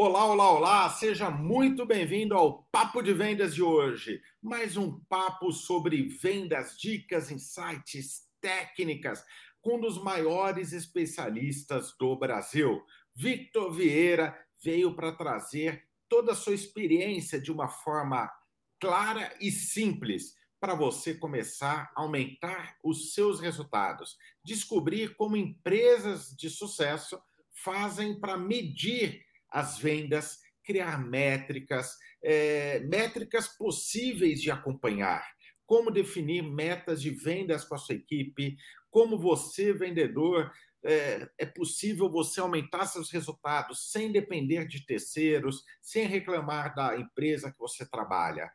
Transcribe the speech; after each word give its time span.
Olá, 0.00 0.26
olá, 0.26 0.52
olá! 0.52 0.90
Seja 0.90 1.28
muito 1.28 1.84
bem-vindo 1.84 2.32
ao 2.32 2.62
Papo 2.70 3.02
de 3.02 3.12
Vendas 3.12 3.52
de 3.52 3.64
hoje. 3.64 4.22
Mais 4.40 4.76
um 4.76 5.00
papo 5.06 5.50
sobre 5.50 6.04
vendas, 6.04 6.78
dicas, 6.78 7.32
insights, 7.32 8.22
técnicas, 8.40 9.24
com 9.60 9.74
um 9.74 9.80
dos 9.80 10.00
maiores 10.00 10.72
especialistas 10.72 11.96
do 11.98 12.16
Brasil. 12.16 12.80
Victor 13.12 13.72
Vieira 13.72 14.38
veio 14.62 14.94
para 14.94 15.10
trazer 15.10 15.88
toda 16.08 16.30
a 16.30 16.36
sua 16.36 16.54
experiência 16.54 17.40
de 17.40 17.50
uma 17.50 17.66
forma 17.66 18.30
clara 18.78 19.34
e 19.40 19.50
simples 19.50 20.36
para 20.60 20.76
você 20.76 21.12
começar 21.12 21.90
a 21.96 22.02
aumentar 22.02 22.76
os 22.84 23.14
seus 23.14 23.40
resultados, 23.40 24.16
descobrir 24.44 25.16
como 25.16 25.36
empresas 25.36 26.32
de 26.38 26.48
sucesso 26.48 27.20
fazem 27.50 28.20
para 28.20 28.36
medir 28.36 29.26
as 29.50 29.78
vendas, 29.78 30.38
criar 30.64 31.02
métricas, 31.02 31.96
é, 32.22 32.80
métricas 32.80 33.48
possíveis 33.48 34.40
de 34.40 34.50
acompanhar. 34.50 35.24
Como 35.64 35.90
definir 35.90 36.42
metas 36.42 37.00
de 37.00 37.10
vendas 37.10 37.64
com 37.64 37.74
a 37.74 37.78
sua 37.78 37.94
equipe, 37.94 38.56
como 38.90 39.18
você, 39.18 39.72
vendedor, 39.72 40.50
é, 40.84 41.28
é, 41.38 41.46
possível 41.46 42.10
você 42.10 42.40
aumentar 42.40 42.86
seus 42.86 43.10
resultados 43.10 43.90
sem 43.90 44.12
depender 44.12 44.66
de 44.66 44.84
terceiros, 44.86 45.62
sem 45.82 46.06
reclamar 46.06 46.74
da 46.74 46.96
empresa 46.96 47.50
que 47.50 47.58
você 47.58 47.88
trabalha. 47.88 48.50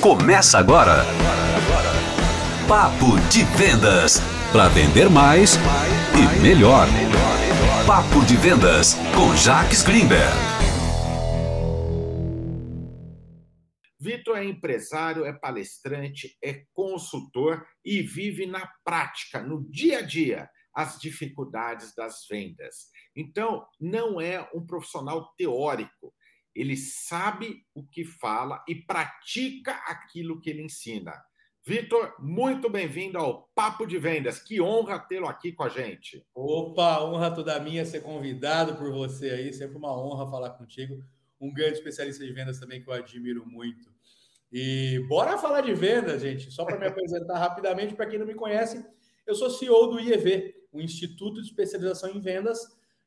Começa 0.00 0.58
agora. 0.58 1.04
Papo 2.66 3.18
de 3.30 3.44
Vendas. 3.56 4.20
Para 4.50 4.68
vender 4.68 5.08
mais 5.08 5.56
e 6.14 6.42
melhor. 6.42 6.86
Papo 7.86 8.24
de 8.24 8.36
Vendas 8.36 8.94
com 9.12 9.34
Jacques 9.34 9.82
Greenberg. 9.82 10.32
Vitor 13.98 14.38
é 14.38 14.44
empresário, 14.44 15.24
é 15.24 15.32
palestrante, 15.32 16.38
é 16.42 16.64
consultor 16.72 17.66
e 17.84 18.00
vive 18.00 18.46
na 18.46 18.70
prática, 18.84 19.42
no 19.42 19.68
dia 19.68 19.98
a 19.98 20.02
dia, 20.02 20.48
as 20.72 20.96
dificuldades 20.96 21.92
das 21.94 22.24
vendas. 22.30 22.86
Então, 23.16 23.66
não 23.80 24.20
é 24.20 24.48
um 24.54 24.64
profissional 24.64 25.34
teórico. 25.36 26.14
Ele 26.54 26.76
sabe 26.76 27.64
o 27.74 27.84
que 27.84 28.04
fala 28.04 28.62
e 28.68 28.76
pratica 28.76 29.72
aquilo 29.86 30.40
que 30.40 30.50
ele 30.50 30.62
ensina. 30.62 31.12
Vitor, 31.64 32.16
muito 32.18 32.68
bem-vindo 32.68 33.16
ao 33.16 33.48
Papo 33.54 33.86
de 33.86 33.96
Vendas. 33.96 34.40
Que 34.40 34.60
honra 34.60 34.98
tê-lo 34.98 35.28
aqui 35.28 35.52
com 35.52 35.62
a 35.62 35.68
gente. 35.68 36.26
Opa, 36.34 37.04
honra 37.04 37.30
toda 37.30 37.60
minha 37.60 37.84
ser 37.86 38.00
convidado 38.00 38.74
por 38.74 38.90
você 38.90 39.30
aí. 39.30 39.52
Sempre 39.52 39.76
uma 39.76 39.96
honra 39.96 40.28
falar 40.28 40.50
contigo. 40.50 41.00
Um 41.40 41.54
grande 41.54 41.74
especialista 41.74 42.26
de 42.26 42.32
vendas 42.32 42.58
também 42.58 42.82
que 42.82 42.90
eu 42.90 42.92
admiro 42.92 43.46
muito. 43.46 43.88
E 44.50 45.06
bora 45.08 45.38
falar 45.38 45.60
de 45.60 45.72
vendas, 45.72 46.22
gente. 46.22 46.50
Só 46.50 46.64
para 46.64 46.76
me 46.76 46.84
apresentar 46.88 47.38
rapidamente, 47.38 47.94
para 47.94 48.06
quem 48.06 48.18
não 48.18 48.26
me 48.26 48.34
conhece, 48.34 48.84
eu 49.24 49.36
sou 49.36 49.48
CEO 49.48 49.86
do 49.86 50.00
IEV, 50.00 50.52
o 50.72 50.80
Instituto 50.80 51.40
de 51.40 51.46
Especialização 51.46 52.10
em 52.10 52.20
Vendas. 52.20 52.58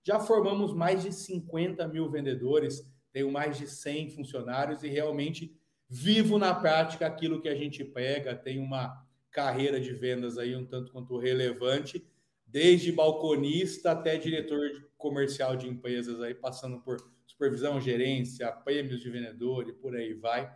Já 0.01 0.17
formamos 0.17 0.73
mais 0.73 1.03
de 1.03 1.11
50 1.11 1.85
mil 1.89 2.09
vendedores, 2.09 2.89
tenho 3.11 3.29
mais 3.29 3.57
de 3.57 3.67
100 3.67 4.11
funcionários 4.11 4.81
e 4.81 4.87
realmente 4.87 5.53
vivo 5.89 6.37
na 6.37 6.53
prática 6.53 7.05
aquilo 7.05 7.41
que 7.41 7.49
a 7.49 7.55
gente 7.55 7.83
pega, 7.83 8.35
tem 8.35 8.59
uma 8.59 9.05
carreira 9.31 9.79
de 9.79 9.93
vendas 9.93 10.37
aí 10.37 10.55
um 10.55 10.65
tanto 10.65 10.91
quanto 10.91 11.17
relevante, 11.17 12.05
desde 12.47 12.91
balconista 12.91 13.91
até 13.91 14.17
diretor 14.17 14.87
comercial 14.97 15.55
de 15.55 15.67
empresas 15.67 16.21
aí, 16.21 16.33
passando 16.33 16.79
por 16.79 16.97
supervisão, 17.25 17.81
gerência, 17.81 18.51
prêmios 18.51 19.01
de 19.01 19.09
vendedor 19.09 19.67
e 19.67 19.73
por 19.73 19.95
aí 19.95 20.13
vai. 20.13 20.49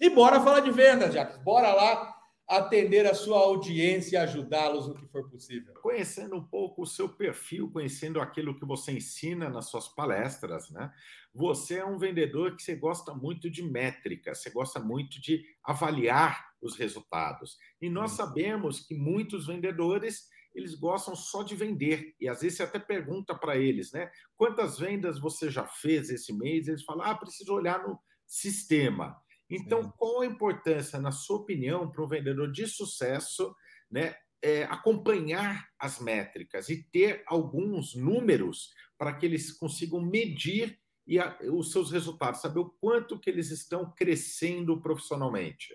E 0.00 0.10
bora 0.10 0.40
falar 0.40 0.60
de 0.60 0.70
vendas, 0.70 1.14
Jacques. 1.14 1.38
Bora 1.38 1.72
lá 1.72 2.14
atender 2.48 3.06
a 3.06 3.14
sua 3.14 3.38
audiência 3.38 4.16
e 4.16 4.18
ajudá-los 4.18 4.86
no 4.86 4.94
que 4.94 5.06
for 5.08 5.28
possível. 5.28 5.74
Conhecendo 5.82 6.36
um 6.36 6.44
pouco 6.44 6.82
o 6.82 6.86
seu 6.86 7.08
perfil, 7.08 7.70
conhecendo 7.70 8.20
aquilo 8.20 8.56
que 8.56 8.64
você 8.64 8.92
ensina 8.92 9.48
nas 9.48 9.68
suas 9.68 9.88
palestras, 9.88 10.70
né? 10.70 10.92
Você 11.34 11.78
é 11.78 11.84
um 11.84 11.98
vendedor 11.98 12.56
que 12.56 12.62
você 12.62 12.76
gosta 12.76 13.12
muito 13.12 13.50
de 13.50 13.62
métricas, 13.62 14.42
você 14.42 14.50
gosta 14.50 14.78
muito 14.78 15.20
de 15.20 15.44
avaliar 15.64 16.46
os 16.62 16.76
resultados. 16.76 17.58
E 17.80 17.90
nós 17.90 18.12
hum. 18.12 18.16
sabemos 18.16 18.80
que 18.80 18.94
muitos 18.94 19.46
vendedores 19.46 20.28
eles 20.54 20.74
gostam 20.74 21.14
só 21.14 21.42
de 21.42 21.54
vender. 21.54 22.14
E 22.18 22.28
às 22.28 22.40
vezes 22.40 22.56
você 22.56 22.62
até 22.62 22.78
pergunta 22.78 23.34
para 23.34 23.58
eles, 23.58 23.92
né? 23.92 24.10
Quantas 24.36 24.78
vendas 24.78 25.20
você 25.20 25.50
já 25.50 25.66
fez 25.66 26.08
esse 26.08 26.32
mês? 26.32 26.66
Eles 26.66 26.82
falam, 26.82 27.04
ah, 27.04 27.14
preciso 27.14 27.52
olhar 27.52 27.86
no 27.86 27.98
sistema. 28.26 29.20
Então, 29.48 29.92
qual 29.96 30.22
a 30.22 30.26
importância, 30.26 30.98
na 30.98 31.12
sua 31.12 31.38
opinião, 31.38 31.90
para 31.90 32.04
um 32.04 32.08
vendedor 32.08 32.50
de 32.50 32.66
sucesso, 32.66 33.54
né, 33.90 34.16
é, 34.42 34.64
acompanhar 34.64 35.68
as 35.78 36.00
métricas 36.00 36.68
e 36.68 36.82
ter 36.90 37.22
alguns 37.26 37.94
números 37.94 38.72
para 38.98 39.14
que 39.14 39.26
eles 39.26 39.52
consigam 39.52 40.00
medir 40.00 40.78
e 41.06 41.18
a, 41.18 41.38
os 41.52 41.70
seus 41.70 41.92
resultados, 41.92 42.40
saber 42.40 42.58
o 42.58 42.70
quanto 42.80 43.18
que 43.18 43.30
eles 43.30 43.50
estão 43.50 43.92
crescendo 43.94 44.80
profissionalmente? 44.80 45.74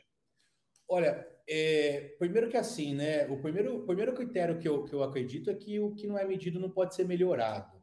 Olha, 0.88 1.26
é, 1.48 2.16
primeiro 2.20 2.50
que 2.50 2.58
assim, 2.58 2.94
né? 2.94 3.26
O 3.28 3.42
primeiro, 3.42 3.78
o 3.78 3.86
primeiro 3.86 4.14
critério 4.14 4.60
que 4.60 4.68
eu, 4.68 4.84
que 4.84 4.94
eu 4.94 5.02
acredito 5.02 5.50
é 5.50 5.56
que 5.56 5.80
o 5.80 5.94
que 5.96 6.06
não 6.06 6.18
é 6.18 6.26
medido 6.26 6.60
não 6.60 6.70
pode 6.70 6.96
ser 6.96 7.06
melhorado. 7.06 7.82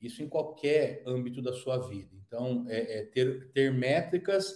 Isso 0.00 0.22
em 0.22 0.28
qualquer 0.28 1.02
âmbito 1.06 1.40
da 1.40 1.52
sua 1.52 1.78
vida. 1.88 2.10
Então, 2.26 2.64
é, 2.68 2.98
é 2.98 3.04
ter, 3.04 3.52
ter 3.52 3.72
métricas 3.72 4.52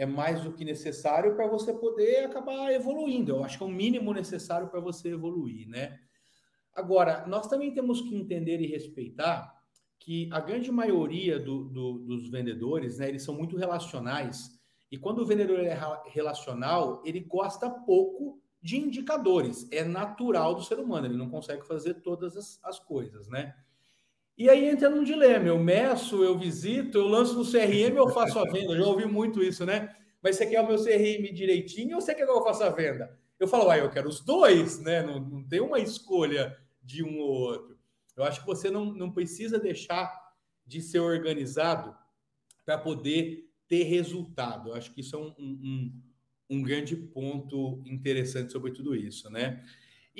é 0.00 0.06
mais 0.06 0.40
do 0.42 0.50
que 0.50 0.64
necessário 0.64 1.36
para 1.36 1.46
você 1.46 1.74
poder 1.74 2.24
acabar 2.24 2.72
evoluindo. 2.72 3.32
Eu 3.32 3.44
acho 3.44 3.58
que 3.58 3.62
é 3.62 3.66
o 3.66 3.70
mínimo 3.70 4.14
necessário 4.14 4.68
para 4.68 4.80
você 4.80 5.10
evoluir, 5.10 5.68
né? 5.68 5.98
Agora, 6.74 7.26
nós 7.26 7.46
também 7.48 7.74
temos 7.74 8.00
que 8.00 8.16
entender 8.16 8.62
e 8.62 8.66
respeitar 8.66 9.54
que 9.98 10.30
a 10.32 10.40
grande 10.40 10.72
maioria 10.72 11.38
do, 11.38 11.64
do, 11.64 11.98
dos 11.98 12.30
vendedores, 12.30 12.96
né, 12.96 13.10
eles 13.10 13.22
são 13.22 13.34
muito 13.34 13.58
relacionais. 13.58 14.58
E 14.90 14.96
quando 14.96 15.18
o 15.18 15.26
vendedor 15.26 15.60
é 15.60 15.78
relacional, 16.06 17.02
ele 17.04 17.20
gosta 17.20 17.68
pouco 17.68 18.40
de 18.62 18.78
indicadores. 18.78 19.70
É 19.70 19.84
natural 19.84 20.54
do 20.54 20.64
ser 20.64 20.78
humano, 20.78 21.08
ele 21.08 21.18
não 21.18 21.28
consegue 21.28 21.66
fazer 21.66 22.00
todas 22.00 22.38
as, 22.38 22.58
as 22.64 22.80
coisas, 22.80 23.28
né? 23.28 23.54
E 24.40 24.48
aí 24.48 24.70
entra 24.70 24.88
num 24.88 25.04
dilema. 25.04 25.48
Eu 25.48 25.58
meço, 25.58 26.24
eu 26.24 26.38
visito, 26.38 26.96
eu 26.96 27.06
lanço 27.06 27.36
no 27.36 27.44
CRM, 27.44 27.94
eu 27.94 28.08
faço 28.08 28.38
a 28.38 28.44
venda. 28.50 28.72
Eu 28.72 28.78
já 28.78 28.86
ouvi 28.86 29.04
muito 29.04 29.42
isso, 29.42 29.66
né? 29.66 29.94
Mas 30.22 30.36
você 30.36 30.46
quer 30.46 30.62
o 30.62 30.66
meu 30.66 30.82
CRM 30.82 31.30
direitinho 31.30 31.96
ou 31.96 32.00
você 32.00 32.14
quer 32.14 32.24
que 32.24 32.30
eu 32.32 32.42
faça 32.42 32.64
a 32.64 32.70
venda? 32.70 33.14
Eu 33.38 33.46
falo, 33.46 33.68
ah, 33.68 33.76
eu 33.76 33.90
quero 33.90 34.08
os 34.08 34.22
dois, 34.22 34.80
né? 34.80 35.02
Não, 35.02 35.20
não 35.20 35.46
tem 35.46 35.60
uma 35.60 35.78
escolha 35.78 36.56
de 36.82 37.04
um 37.04 37.18
ou 37.18 37.28
outro. 37.28 37.78
Eu 38.16 38.24
acho 38.24 38.40
que 38.40 38.46
você 38.46 38.70
não, 38.70 38.86
não 38.86 39.12
precisa 39.12 39.58
deixar 39.58 40.10
de 40.66 40.80
ser 40.80 41.00
organizado 41.00 41.94
para 42.64 42.78
poder 42.78 43.46
ter 43.68 43.82
resultado. 43.82 44.70
Eu 44.70 44.74
acho 44.74 44.94
que 44.94 45.02
isso 45.02 45.16
é 45.16 45.18
um, 45.18 45.34
um, 45.38 46.02
um 46.48 46.62
grande 46.62 46.96
ponto 46.96 47.82
interessante 47.84 48.52
sobre 48.52 48.72
tudo 48.72 48.96
isso, 48.96 49.28
né? 49.28 49.62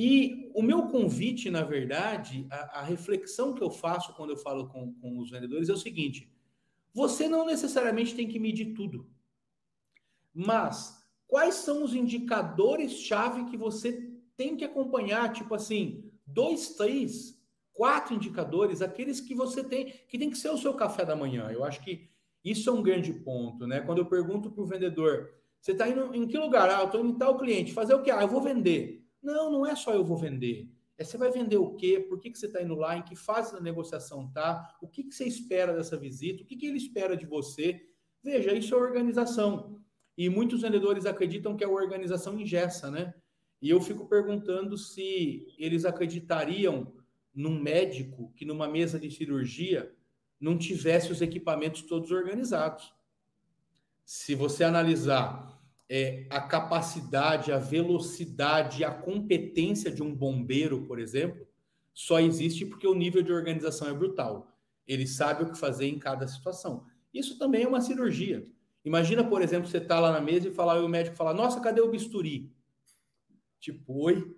E 0.03 0.51
o 0.55 0.63
meu 0.63 0.89
convite, 0.89 1.51
na 1.51 1.63
verdade, 1.63 2.47
a, 2.51 2.81
a 2.81 2.83
reflexão 2.83 3.53
que 3.53 3.63
eu 3.63 3.69
faço 3.69 4.15
quando 4.15 4.31
eu 4.31 4.37
falo 4.39 4.67
com, 4.67 4.95
com 4.95 5.19
os 5.19 5.31
vendedores 5.31 5.69
é 5.69 5.75
o 5.75 5.77
seguinte: 5.77 6.33
você 6.91 7.29
não 7.29 7.45
necessariamente 7.45 8.15
tem 8.15 8.27
que 8.27 8.39
medir 8.39 8.73
tudo, 8.73 9.07
mas 10.33 11.05
quais 11.27 11.57
são 11.57 11.85
os 11.85 11.95
indicadores-chave 11.95 13.45
que 13.51 13.59
você 13.59 14.11
tem 14.39 14.57
que 14.57 14.65
acompanhar? 14.65 15.35
Tipo 15.35 15.55
assim, 15.55 16.11
dois, 16.27 16.71
três, 16.77 17.39
quatro 17.71 18.15
indicadores, 18.15 18.81
aqueles 18.81 19.21
que 19.21 19.35
você 19.35 19.63
tem, 19.63 19.93
que 20.09 20.19
tem 20.19 20.31
que 20.31 20.39
ser 20.39 20.49
o 20.49 20.57
seu 20.57 20.73
café 20.73 21.05
da 21.05 21.15
manhã. 21.15 21.51
Eu 21.51 21.63
acho 21.63 21.85
que 21.85 22.09
isso 22.43 22.71
é 22.71 22.73
um 22.73 22.83
grande 22.83 23.13
ponto, 23.13 23.67
né? 23.67 23.83
Quando 23.83 23.99
eu 23.99 24.07
pergunto 24.07 24.51
para 24.51 24.63
o 24.63 24.67
vendedor, 24.67 25.31
você 25.61 25.73
está 25.73 25.87
indo 25.87 26.15
em 26.15 26.27
que 26.27 26.39
lugar? 26.39 26.71
Ah, 26.71 26.81
eu 26.81 26.87
estou 26.87 27.01
indo 27.03 27.11
em 27.11 27.19
tal 27.19 27.37
cliente. 27.37 27.75
Fazer 27.75 27.93
o 27.93 28.03
quê? 28.03 28.11
Ah, 28.11 28.23
eu 28.23 28.29
vou 28.29 28.41
vender. 28.41 29.00
Não, 29.23 29.51
não 29.51 29.67
é 29.67 29.75
só 29.75 29.93
eu 29.93 30.05
vou 30.05 30.17
vender. 30.17 30.69
É 30.97 31.05
você 31.05 31.17
vai 31.17 31.31
vender 31.31 31.57
o 31.57 31.75
quê? 31.77 31.99
Por 31.99 32.21
que, 32.21 32.31
que 32.31 32.39
você 32.39 32.47
está 32.47 32.63
indo 32.63 32.75
lá? 32.75 32.97
Em 32.97 33.03
que 33.03 33.17
fase 33.17 33.55
da 33.55 33.61
negociação 33.61 34.31
tá? 34.31 34.77
O 34.83 34.87
que, 34.87 35.05
que 35.05 35.15
você 35.15 35.25
espera 35.25 35.73
dessa 35.73 35.97
visita? 35.97 36.43
O 36.43 36.47
que, 36.47 36.57
que 36.57 36.67
ele 36.67 36.77
espera 36.77 37.17
de 37.17 37.25
você? 37.25 37.87
Veja, 38.23 38.53
isso 38.53 38.75
é 38.75 38.79
organização. 38.79 39.81
E 40.17 40.29
muitos 40.29 40.61
vendedores 40.61 41.07
acreditam 41.07 41.57
que 41.57 41.65
a 41.65 41.69
organização 41.69 42.39
ingessa, 42.39 42.91
né? 42.91 43.15
E 43.63 43.71
eu 43.71 43.81
fico 43.81 44.07
perguntando 44.07 44.77
se 44.77 45.47
eles 45.59 45.87
acreditariam 45.87 46.93
num 47.35 47.59
médico 47.59 48.31
que 48.37 48.45
numa 48.45 48.69
mesa 48.69 48.99
de 48.99 49.11
cirurgia 49.11 49.95
não 50.39 50.59
tivesse 50.59 51.11
os 51.11 51.23
equipamentos 51.23 51.83
todos 51.83 52.11
organizados. 52.11 52.93
Se 54.05 54.35
você 54.35 54.65
analisar 54.65 55.50
é, 55.93 56.25
a 56.31 56.41
capacidade, 56.41 57.51
a 57.51 57.59
velocidade, 57.59 58.85
a 58.85 58.93
competência 58.93 59.91
de 59.91 60.05
um 60.05 60.15
bombeiro, 60.15 60.87
por 60.87 61.01
exemplo, 61.01 61.45
só 61.93 62.21
existe 62.21 62.65
porque 62.65 62.87
o 62.87 62.95
nível 62.95 63.23
de 63.23 63.33
organização 63.33 63.89
é 63.89 63.93
brutal. 63.93 64.57
Ele 64.87 65.05
sabe 65.05 65.43
o 65.43 65.51
que 65.51 65.59
fazer 65.59 65.87
em 65.87 65.99
cada 65.99 66.29
situação. 66.29 66.87
Isso 67.13 67.37
também 67.41 67.65
é 67.65 67.69
uma 67.69 67.81
cirurgia. 67.81 68.47
Imagina, 68.85 69.25
por 69.25 69.43
exemplo, 69.43 69.69
você 69.69 69.79
está 69.79 69.99
lá 69.99 70.13
na 70.13 70.21
mesa 70.21 70.47
e 70.47 70.55
falar, 70.55 70.79
e 70.79 70.85
o 70.85 70.89
médico 70.89 71.17
fala, 71.17 71.35
nossa, 71.35 71.61
cadê 71.61 71.81
o 71.81 71.91
bisturi? 71.91 72.55
Tipo, 73.59 74.05
oi? 74.05 74.37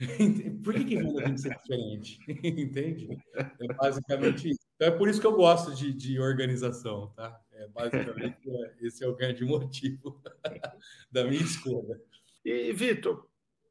por 0.64 0.74
que, 0.74 0.84
que 0.84 0.96
venda 0.96 1.22
tem 1.22 1.34
que 1.34 1.40
ser 1.40 1.56
diferente? 1.56 2.18
Entende? 2.42 3.08
É 3.36 3.72
basicamente 3.72 4.50
isso. 4.50 4.60
Então 4.74 4.88
é 4.88 4.90
por 4.90 5.08
isso 5.08 5.20
que 5.20 5.26
eu 5.26 5.36
gosto 5.36 5.72
de, 5.74 5.92
de 5.92 6.18
organização, 6.18 7.12
tá? 7.14 7.40
É, 7.58 7.68
basicamente, 7.68 8.38
é, 8.48 8.76
esse 8.80 9.04
é 9.04 9.08
o 9.08 9.16
grande 9.16 9.44
motivo 9.44 10.22
da 11.10 11.24
minha 11.24 11.42
escolha. 11.42 12.00
E, 12.44 12.72
Vitor, 12.72 13.28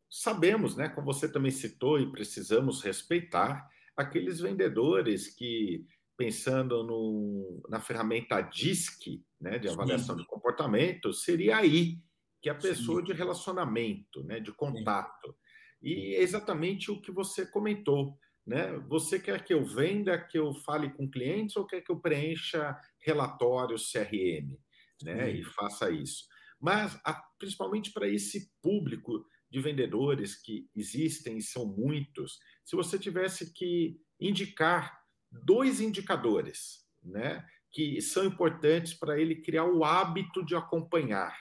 sabemos, 0.09 0.75
né, 0.75 0.89
como 0.89 1.05
você 1.05 1.31
também 1.31 1.51
citou, 1.51 1.99
e 1.99 2.11
precisamos 2.11 2.81
respeitar 2.81 3.67
aqueles 3.95 4.39
vendedores 4.41 5.27
que, 5.27 5.85
pensando 6.17 6.83
no, 6.83 7.63
na 7.69 7.79
ferramenta 7.79 8.41
DISC, 8.41 9.23
né, 9.39 9.57
de 9.57 9.69
avaliação 9.69 10.15
Sim. 10.15 10.21
de 10.21 10.27
comportamento, 10.27 11.13
seria 11.13 11.57
aí 11.57 11.99
que 12.41 12.49
a 12.49 12.55
pessoa 12.55 12.99
Sim. 12.99 13.05
de 13.07 13.13
relacionamento, 13.13 14.23
né, 14.23 14.39
de 14.39 14.51
contato. 14.51 15.29
Sim. 15.29 15.35
E 15.81 16.15
é 16.15 16.21
exatamente 16.21 16.91
o 16.91 16.99
que 16.99 17.11
você 17.11 17.45
comentou. 17.45 18.17
Né? 18.47 18.77
Você 18.87 19.19
quer 19.19 19.43
que 19.43 19.53
eu 19.53 19.65
venda, 19.65 20.17
que 20.17 20.39
eu 20.39 20.53
fale 20.53 20.89
com 20.89 21.11
clientes 21.11 21.57
ou 21.57 21.67
quer 21.67 21.81
que 21.81 21.91
eu 21.91 21.99
preencha 21.99 22.79
relatórios 22.97 23.91
CRM 23.91 24.57
né? 25.03 25.29
e 25.29 25.43
faça 25.43 25.91
isso? 25.91 26.23
Mas, 26.57 26.97
principalmente 27.37 27.91
para 27.91 28.07
esse 28.07 28.49
público 28.61 29.25
de 29.51 29.59
vendedores 29.59 30.41
que 30.41 30.69
existem 30.73 31.37
e 31.37 31.41
são 31.41 31.65
muitos, 31.65 32.39
se 32.63 32.75
você 32.75 32.97
tivesse 32.97 33.53
que 33.53 33.99
indicar 34.17 34.97
dois 35.29 35.81
indicadores 35.81 36.87
né, 37.03 37.45
que 37.69 38.01
são 38.01 38.25
importantes 38.25 38.93
para 38.93 39.19
ele 39.19 39.41
criar 39.41 39.65
o 39.65 39.83
hábito 39.83 40.43
de 40.43 40.55
acompanhar, 40.55 41.37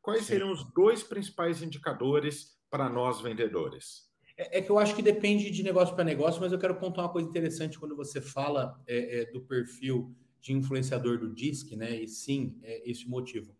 quais 0.00 0.20
Sim. 0.20 0.34
seriam 0.34 0.52
os 0.52 0.64
dois 0.72 1.02
principais 1.02 1.62
indicadores 1.62 2.56
para 2.70 2.88
nós 2.88 3.20
vendedores? 3.20 4.13
É, 4.36 4.58
é, 4.58 4.62
que 4.62 4.70
eu 4.70 4.78
acho 4.78 4.96
que 4.96 5.02
depende 5.02 5.50
de 5.50 5.62
negócio 5.62 5.94
para 5.94 6.04
negócio, 6.04 6.40
mas 6.40 6.52
eu 6.52 6.58
quero 6.58 6.74
pontuar 6.74 7.06
uma 7.06 7.12
coisa 7.12 7.28
interessante 7.28 7.78
quando 7.78 7.94
você 7.94 8.20
fala 8.20 8.80
é, 8.86 9.20
é, 9.20 9.24
do 9.30 9.40
perfil 9.40 10.14
de 10.40 10.52
influenciador 10.52 11.18
do 11.18 11.32
DISC, 11.32 11.76
né? 11.76 11.94
E 11.94 12.08
sim, 12.08 12.58
é 12.62 12.90
esse 12.90 13.08
motivo 13.08 13.54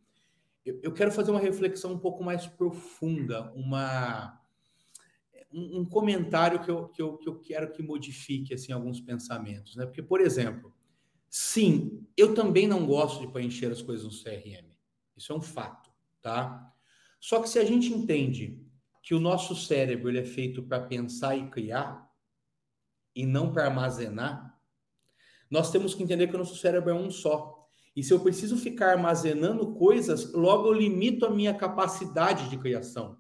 eu, 0.64 0.80
eu 0.82 0.92
quero 0.92 1.12
fazer 1.12 1.30
uma 1.30 1.40
reflexão 1.40 1.92
um 1.92 1.98
pouco 1.98 2.24
mais 2.24 2.46
profunda, 2.46 3.52
uma, 3.52 4.40
um, 5.52 5.80
um 5.80 5.84
comentário 5.84 6.62
que 6.62 6.70
eu, 6.70 6.88
que, 6.88 7.02
eu, 7.02 7.18
que 7.18 7.28
eu 7.28 7.38
quero 7.38 7.70
que 7.70 7.82
modifique 7.82 8.54
assim, 8.54 8.72
alguns 8.72 9.00
pensamentos. 9.00 9.76
Né? 9.76 9.84
Porque, 9.84 10.02
por 10.02 10.20
exemplo, 10.20 10.74
sim, 11.28 12.06
eu 12.16 12.34
também 12.34 12.66
não 12.66 12.86
gosto 12.86 13.20
de 13.20 13.30
preencher 13.30 13.70
as 13.70 13.82
coisas 13.82 14.04
no 14.04 14.22
CRM. 14.22 14.72
Isso 15.16 15.32
é 15.32 15.36
um 15.36 15.42
fato, 15.42 15.90
tá? 16.22 16.72
Só 17.20 17.40
que 17.40 17.48
se 17.48 17.58
a 17.58 17.64
gente 17.64 17.92
entende 17.92 18.58
que 19.04 19.14
o 19.14 19.20
nosso 19.20 19.54
cérebro 19.54 20.08
ele 20.08 20.18
é 20.18 20.24
feito 20.24 20.62
para 20.62 20.80
pensar 20.80 21.36
e 21.36 21.50
criar 21.50 22.10
e 23.14 23.26
não 23.26 23.52
para 23.52 23.66
armazenar, 23.66 24.58
nós 25.50 25.70
temos 25.70 25.94
que 25.94 26.02
entender 26.02 26.26
que 26.26 26.34
o 26.34 26.38
nosso 26.38 26.56
cérebro 26.56 26.90
é 26.90 26.94
um 26.94 27.10
só. 27.10 27.68
E 27.94 28.02
se 28.02 28.14
eu 28.14 28.20
preciso 28.20 28.56
ficar 28.56 28.92
armazenando 28.92 29.74
coisas, 29.74 30.32
logo 30.32 30.68
eu 30.68 30.72
limito 30.72 31.26
a 31.26 31.30
minha 31.30 31.52
capacidade 31.52 32.48
de 32.48 32.56
criação. 32.56 33.18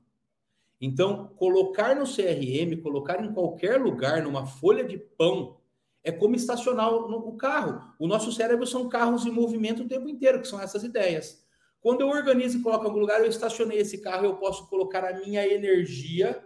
Então, 0.80 1.28
colocar 1.36 1.94
no 1.94 2.06
CRM, 2.06 2.80
colocar 2.82 3.22
em 3.22 3.34
qualquer 3.34 3.78
lugar, 3.78 4.22
numa 4.22 4.46
folha 4.46 4.84
de 4.84 4.96
pão, 4.96 5.58
é 6.02 6.10
como 6.10 6.34
estacionar 6.34 6.92
o 6.92 7.36
carro. 7.36 7.94
O 7.98 8.06
nosso 8.06 8.32
cérebro 8.32 8.66
são 8.66 8.88
carros 8.88 9.26
em 9.26 9.30
movimento 9.30 9.82
o 9.82 9.88
tempo 9.88 10.08
inteiro, 10.08 10.40
que 10.40 10.48
são 10.48 10.60
essas 10.60 10.82
ideias. 10.82 11.43
Quando 11.84 12.00
eu 12.00 12.08
organizo 12.08 12.56
e 12.56 12.62
coloco 12.62 12.84
em 12.84 12.86
algum 12.86 13.00
lugar, 13.00 13.20
eu 13.20 13.26
estacionei 13.26 13.76
esse 13.76 13.98
carro, 13.98 14.24
eu 14.24 14.36
posso 14.36 14.66
colocar 14.68 15.04
a 15.04 15.20
minha 15.20 15.46
energia 15.46 16.42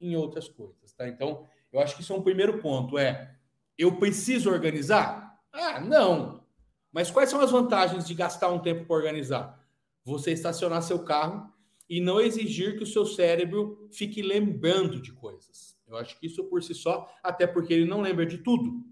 em 0.00 0.16
outras 0.16 0.48
coisas, 0.48 0.92
tá? 0.92 1.06
Então, 1.06 1.46
eu 1.72 1.78
acho 1.78 1.94
que 1.94 2.02
isso 2.02 2.12
é 2.12 2.16
um 2.16 2.22
primeiro 2.22 2.58
ponto, 2.58 2.98
é 2.98 3.36
eu 3.78 3.96
preciso 3.96 4.50
organizar? 4.50 5.40
Ah, 5.52 5.78
não. 5.78 6.44
Mas 6.90 7.12
quais 7.12 7.30
são 7.30 7.40
as 7.40 7.52
vantagens 7.52 8.08
de 8.08 8.12
gastar 8.12 8.50
um 8.50 8.58
tempo 8.58 8.84
para 8.86 8.96
organizar? 8.96 9.64
Você 10.02 10.32
estacionar 10.32 10.82
seu 10.82 10.98
carro 11.04 11.48
e 11.88 12.00
não 12.00 12.20
exigir 12.20 12.76
que 12.76 12.82
o 12.82 12.86
seu 12.88 13.06
cérebro 13.06 13.88
fique 13.92 14.20
lembrando 14.20 15.00
de 15.00 15.12
coisas. 15.12 15.78
Eu 15.86 15.96
acho 15.96 16.18
que 16.18 16.26
isso 16.26 16.42
por 16.42 16.60
si 16.60 16.74
só, 16.74 17.08
até 17.22 17.46
porque 17.46 17.72
ele 17.72 17.86
não 17.86 18.00
lembra 18.00 18.26
de 18.26 18.38
tudo. 18.38 18.84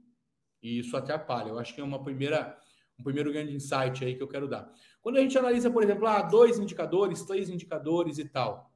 E 0.62 0.78
isso 0.78 0.96
atrapalha. 0.96 1.48
Eu 1.48 1.58
acho 1.58 1.74
que 1.74 1.80
é 1.80 1.84
uma 1.84 2.00
primeira, 2.00 2.56
um 2.98 3.02
primeiro 3.02 3.32
grande 3.32 3.54
insight 3.54 4.04
aí 4.04 4.14
que 4.14 4.22
eu 4.22 4.28
quero 4.28 4.48
dar. 4.48 4.70
Quando 5.02 5.16
a 5.16 5.20
gente 5.20 5.36
analisa, 5.36 5.70
por 5.70 5.82
exemplo, 5.82 6.06
ah, 6.06 6.22
dois 6.22 6.58
indicadores, 6.58 7.22
três 7.22 7.48
indicadores 7.48 8.18
e 8.18 8.24
tal, 8.24 8.72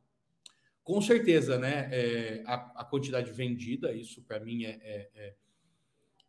com 0.82 1.00
certeza, 1.00 1.58
né? 1.58 1.88
É, 1.92 2.42
a, 2.46 2.54
a, 2.80 2.84
quantidade 2.84 3.30
vendida, 3.30 3.92
isso 3.92 4.22
para 4.22 4.40
mim 4.40 4.64
é, 4.64 4.78
é, 4.82 5.10
é 5.14 5.34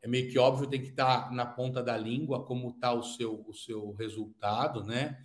é 0.01 0.07
meio 0.07 0.29
que 0.29 0.39
óbvio, 0.39 0.69
tem 0.69 0.81
que 0.81 0.89
estar 0.89 1.29
tá 1.29 1.31
na 1.31 1.45
ponta 1.45 1.83
da 1.83 1.97
língua 1.97 2.45
como 2.45 2.69
está 2.69 2.93
o 2.93 3.03
seu, 3.03 3.43
o 3.47 3.53
seu 3.53 3.91
resultado, 3.91 4.83
né? 4.83 5.23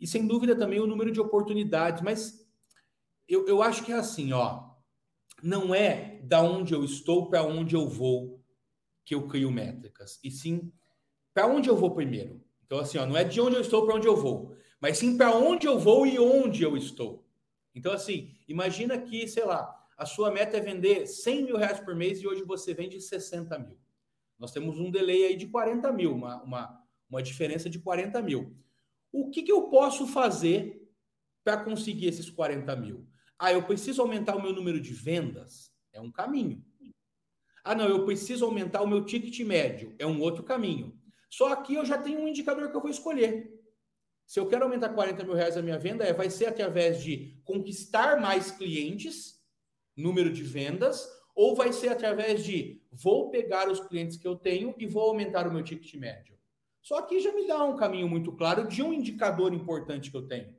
E 0.00 0.06
sem 0.06 0.26
dúvida 0.26 0.56
também 0.56 0.80
o 0.80 0.86
número 0.86 1.10
de 1.10 1.20
oportunidades, 1.20 2.02
mas 2.02 2.46
eu, 3.28 3.46
eu 3.46 3.62
acho 3.62 3.84
que 3.84 3.92
é 3.92 3.96
assim, 3.96 4.32
ó, 4.32 4.70
não 5.42 5.74
é 5.74 6.20
da 6.22 6.42
onde 6.42 6.74
eu 6.74 6.84
estou 6.84 7.28
para 7.28 7.42
onde 7.42 7.74
eu 7.74 7.88
vou 7.88 8.42
que 9.04 9.14
eu 9.14 9.28
crio 9.28 9.50
métricas, 9.50 10.18
e 10.24 10.30
sim 10.30 10.72
para 11.36 11.46
onde 11.46 11.68
eu 11.68 11.76
vou 11.76 11.90
primeiro. 11.90 12.42
Então, 12.64 12.78
assim, 12.78 12.96
ó, 12.96 13.04
não 13.04 13.14
é 13.14 13.22
de 13.22 13.38
onde 13.42 13.56
eu 13.56 13.60
estou 13.60 13.84
para 13.84 13.94
onde 13.94 14.06
eu 14.06 14.16
vou, 14.16 14.56
mas 14.80 14.96
sim 14.96 15.18
para 15.18 15.36
onde 15.36 15.66
eu 15.66 15.78
vou 15.78 16.06
e 16.06 16.18
onde 16.18 16.62
eu 16.62 16.78
estou. 16.78 17.28
Então, 17.74 17.92
assim, 17.92 18.34
imagina 18.48 18.96
que, 18.96 19.28
sei 19.28 19.44
lá, 19.44 19.86
a 19.98 20.06
sua 20.06 20.30
meta 20.30 20.56
é 20.56 20.60
vender 20.60 21.06
100 21.06 21.44
mil 21.44 21.58
reais 21.58 21.78
por 21.78 21.94
mês 21.94 22.22
e 22.22 22.26
hoje 22.26 22.42
você 22.42 22.72
vende 22.72 22.98
60 22.98 23.58
mil. 23.58 23.78
Nós 24.38 24.50
temos 24.50 24.78
um 24.78 24.90
delay 24.90 25.26
aí 25.26 25.36
de 25.36 25.46
40 25.48 25.92
mil, 25.92 26.14
uma, 26.14 26.42
uma, 26.42 26.82
uma 27.06 27.22
diferença 27.22 27.68
de 27.68 27.80
40 27.80 28.22
mil. 28.22 28.56
O 29.12 29.28
que, 29.28 29.42
que 29.42 29.52
eu 29.52 29.64
posso 29.64 30.06
fazer 30.06 30.90
para 31.44 31.62
conseguir 31.62 32.06
esses 32.06 32.30
40 32.30 32.74
mil? 32.76 33.06
Ah, 33.38 33.52
eu 33.52 33.62
preciso 33.62 34.00
aumentar 34.00 34.36
o 34.36 34.42
meu 34.42 34.54
número 34.54 34.80
de 34.80 34.94
vendas? 34.94 35.70
É 35.92 36.00
um 36.00 36.10
caminho. 36.10 36.64
Ah, 37.62 37.74
não, 37.74 37.90
eu 37.90 38.06
preciso 38.06 38.46
aumentar 38.46 38.80
o 38.80 38.86
meu 38.86 39.04
ticket 39.04 39.38
médio? 39.40 39.94
É 39.98 40.06
um 40.06 40.18
outro 40.22 40.42
caminho. 40.42 40.95
Só 41.28 41.52
aqui 41.52 41.74
eu 41.74 41.84
já 41.84 41.98
tenho 41.98 42.20
um 42.20 42.28
indicador 42.28 42.70
que 42.70 42.76
eu 42.76 42.80
vou 42.80 42.90
escolher. 42.90 43.52
Se 44.26 44.40
eu 44.40 44.48
quero 44.48 44.64
aumentar 44.64 44.88
40 44.88 45.22
mil 45.22 45.34
reais 45.34 45.56
a 45.56 45.62
minha 45.62 45.78
venda, 45.78 46.04
é, 46.04 46.12
vai 46.12 46.28
ser 46.30 46.46
através 46.46 47.02
de 47.02 47.40
conquistar 47.44 48.20
mais 48.20 48.50
clientes, 48.50 49.40
número 49.96 50.32
de 50.32 50.42
vendas, 50.42 51.08
ou 51.34 51.54
vai 51.54 51.72
ser 51.72 51.90
através 51.90 52.42
de 52.42 52.82
vou 52.90 53.30
pegar 53.30 53.70
os 53.70 53.78
clientes 53.78 54.16
que 54.16 54.26
eu 54.26 54.34
tenho 54.34 54.74
e 54.78 54.86
vou 54.86 55.02
aumentar 55.02 55.46
o 55.46 55.52
meu 55.52 55.62
ticket 55.62 55.94
médio? 55.94 56.36
Só 56.82 57.02
que 57.02 57.20
já 57.20 57.32
me 57.32 57.46
dá 57.46 57.64
um 57.64 57.76
caminho 57.76 58.08
muito 58.08 58.32
claro 58.32 58.66
de 58.66 58.82
um 58.82 58.92
indicador 58.92 59.52
importante 59.52 60.10
que 60.10 60.16
eu 60.16 60.26
tenho. 60.26 60.54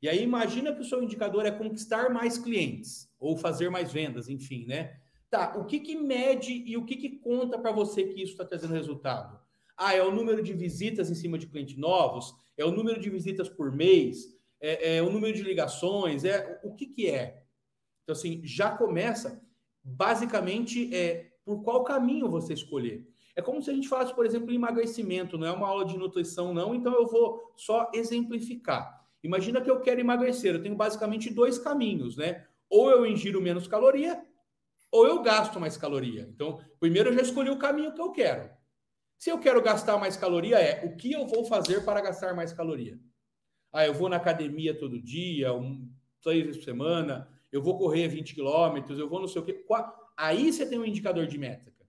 E 0.00 0.08
aí 0.08 0.22
imagina 0.22 0.72
que 0.72 0.80
o 0.80 0.84
seu 0.84 1.02
indicador 1.02 1.44
é 1.44 1.50
conquistar 1.50 2.10
mais 2.10 2.38
clientes 2.38 3.12
ou 3.18 3.36
fazer 3.36 3.68
mais 3.68 3.92
vendas, 3.92 4.28
enfim, 4.28 4.64
né? 4.66 5.00
Tá, 5.28 5.56
o 5.56 5.66
que 5.66 5.80
que 5.80 5.96
mede 5.96 6.52
e 6.52 6.76
o 6.76 6.84
que 6.84 6.96
que 6.96 7.18
conta 7.18 7.58
para 7.58 7.72
você 7.72 8.04
que 8.04 8.22
isso 8.22 8.32
está 8.32 8.44
trazendo 8.44 8.72
resultado? 8.72 9.38
Ah, 9.78 9.94
é 9.94 10.02
o 10.02 10.10
número 10.10 10.42
de 10.42 10.52
visitas 10.52 11.10
em 11.10 11.14
cima 11.14 11.38
de 11.38 11.46
clientes 11.46 11.76
novos? 11.76 12.34
É 12.56 12.64
o 12.64 12.72
número 12.72 13.00
de 13.00 13.08
visitas 13.08 13.48
por 13.48 13.70
mês? 13.70 14.26
É, 14.60 14.96
é 14.96 15.02
o 15.02 15.10
número 15.10 15.32
de 15.32 15.42
ligações? 15.42 16.24
É 16.24 16.60
o 16.64 16.74
que 16.74 16.86
que 16.86 17.08
é? 17.08 17.44
Então 18.02 18.12
assim, 18.12 18.40
já 18.44 18.70
começa 18.70 19.40
basicamente 19.84 20.94
é 20.94 21.30
por 21.44 21.62
qual 21.62 21.84
caminho 21.84 22.28
você 22.28 22.52
escolher. 22.52 23.06
É 23.34 23.40
como 23.40 23.62
se 23.62 23.70
a 23.70 23.72
gente 23.72 23.88
falasse, 23.88 24.12
por 24.14 24.26
exemplo, 24.26 24.52
emagrecimento, 24.52 25.38
não 25.38 25.46
é 25.46 25.52
uma 25.52 25.68
aula 25.68 25.84
de 25.84 25.96
nutrição, 25.96 26.52
não, 26.52 26.74
então 26.74 26.92
eu 26.92 27.06
vou 27.06 27.52
só 27.56 27.90
exemplificar. 27.94 29.06
Imagina 29.22 29.60
que 29.60 29.70
eu 29.70 29.80
quero 29.80 30.00
emagrecer, 30.00 30.54
eu 30.54 30.62
tenho 30.62 30.74
basicamente 30.74 31.32
dois 31.32 31.56
caminhos, 31.56 32.16
né? 32.16 32.44
Ou 32.68 32.90
eu 32.90 33.06
ingiro 33.06 33.40
menos 33.40 33.66
caloria, 33.66 34.22
ou 34.90 35.06
eu 35.06 35.22
gasto 35.22 35.58
mais 35.60 35.76
caloria. 35.76 36.28
Então, 36.34 36.60
primeiro 36.78 37.10
eu 37.10 37.14
já 37.14 37.22
escolhi 37.22 37.48
o 37.48 37.58
caminho 37.58 37.94
que 37.94 38.00
eu 38.00 38.10
quero. 38.10 38.50
Se 39.18 39.30
eu 39.30 39.38
quero 39.40 39.60
gastar 39.60 39.98
mais 39.98 40.16
caloria, 40.16 40.58
é 40.58 40.86
o 40.86 40.96
que 40.96 41.12
eu 41.12 41.26
vou 41.26 41.44
fazer 41.44 41.84
para 41.84 42.00
gastar 42.00 42.34
mais 42.34 42.52
caloria? 42.52 42.98
Ah, 43.72 43.84
eu 43.84 43.92
vou 43.92 44.08
na 44.08 44.16
academia 44.16 44.78
todo 44.78 45.02
dia, 45.02 45.52
um, 45.52 45.92
três 46.22 46.44
vezes 46.44 46.58
por 46.58 46.64
semana, 46.64 47.28
eu 47.50 47.60
vou 47.60 47.76
correr 47.76 48.06
20 48.06 48.34
quilômetros, 48.34 48.98
eu 48.98 49.08
vou 49.08 49.20
não 49.20 49.26
sei 49.26 49.42
o 49.42 49.44
quê. 49.44 49.66
Aí 50.16 50.52
você 50.52 50.64
tem 50.64 50.78
um 50.78 50.84
indicador 50.84 51.26
de 51.26 51.36
métrica, 51.36 51.84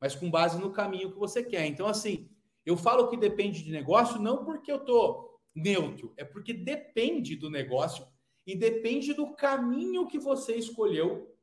mas 0.00 0.14
com 0.14 0.30
base 0.30 0.58
no 0.58 0.72
caminho 0.72 1.12
que 1.12 1.18
você 1.18 1.42
quer. 1.44 1.66
Então, 1.66 1.86
assim, 1.86 2.30
eu 2.64 2.76
falo 2.76 3.08
que 3.08 3.16
depende 3.16 3.62
de 3.62 3.70
negócio 3.70 4.20
não 4.20 4.42
porque 4.44 4.72
eu 4.72 4.78
tô 4.78 5.38
neutro, 5.54 6.14
é 6.16 6.24
porque 6.24 6.54
depende 6.54 7.36
do 7.36 7.50
negócio 7.50 8.06
e 8.46 8.56
depende 8.56 9.12
do 9.12 9.34
caminho 9.34 10.06
que 10.06 10.18
você 10.18 10.54
escolheu 10.54 11.36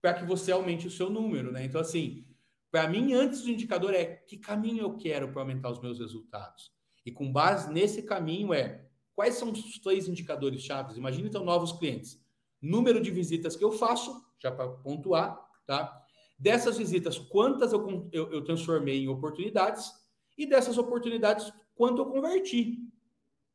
para 0.00 0.14
que 0.14 0.24
você 0.24 0.52
aumente 0.52 0.86
o 0.86 0.90
seu 0.90 1.10
número, 1.10 1.50
né? 1.50 1.64
Então, 1.64 1.80
assim, 1.80 2.24
Para 2.74 2.88
mim, 2.88 3.14
antes 3.14 3.42
do 3.42 3.50
indicador 3.52 3.94
é 3.94 4.04
que 4.04 4.36
caminho 4.36 4.80
eu 4.82 4.96
quero 4.96 5.30
para 5.30 5.42
aumentar 5.42 5.70
os 5.70 5.80
meus 5.80 6.00
resultados. 6.00 6.72
E 7.06 7.12
com 7.12 7.30
base 7.30 7.72
nesse 7.72 8.02
caminho 8.02 8.52
é 8.52 8.84
quais 9.14 9.36
são 9.36 9.52
os 9.52 9.78
três 9.78 10.08
indicadores 10.08 10.60
chaves. 10.60 10.96
Imagina 10.96 11.28
então 11.28 11.44
novos 11.44 11.70
clientes. 11.70 12.20
Número 12.60 13.00
de 13.00 13.12
visitas 13.12 13.54
que 13.54 13.62
eu 13.62 13.70
faço, 13.70 14.20
já 14.42 14.50
para 14.50 14.68
pontuar, 14.68 15.40
tá? 15.64 16.02
Dessas 16.36 16.76
visitas, 16.76 17.16
quantas 17.16 17.72
eu, 17.72 18.10
eu, 18.10 18.32
eu 18.32 18.42
transformei 18.42 19.04
em 19.04 19.08
oportunidades 19.08 19.92
e 20.36 20.44
dessas 20.44 20.76
oportunidades, 20.76 21.52
quanto 21.76 22.02
eu 22.02 22.06
converti. 22.06 22.80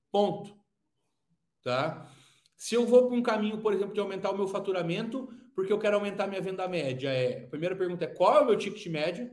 Ponto. 0.09 0.57
Tá? 1.61 2.09
Se 2.55 2.73
eu 2.73 2.85
vou 2.85 3.09
para 3.09 3.17
um 3.17 3.21
caminho, 3.21 3.57
por 3.57 3.73
exemplo, 3.73 3.93
de 3.93 3.99
aumentar 3.99 4.31
o 4.31 4.37
meu 4.37 4.47
faturamento, 4.47 5.27
porque 5.59 5.73
eu 5.73 5.79
quero 5.79 5.97
aumentar 5.97 6.25
minha 6.25 6.41
venda 6.41 6.65
média, 6.69 7.09
é, 7.09 7.43
a 7.43 7.47
primeira 7.49 7.75
pergunta 7.75 8.05
é 8.05 8.07
qual 8.07 8.37
é 8.37 8.39
o 8.39 8.45
meu 8.45 8.57
ticket 8.57 8.87
médio? 8.87 9.29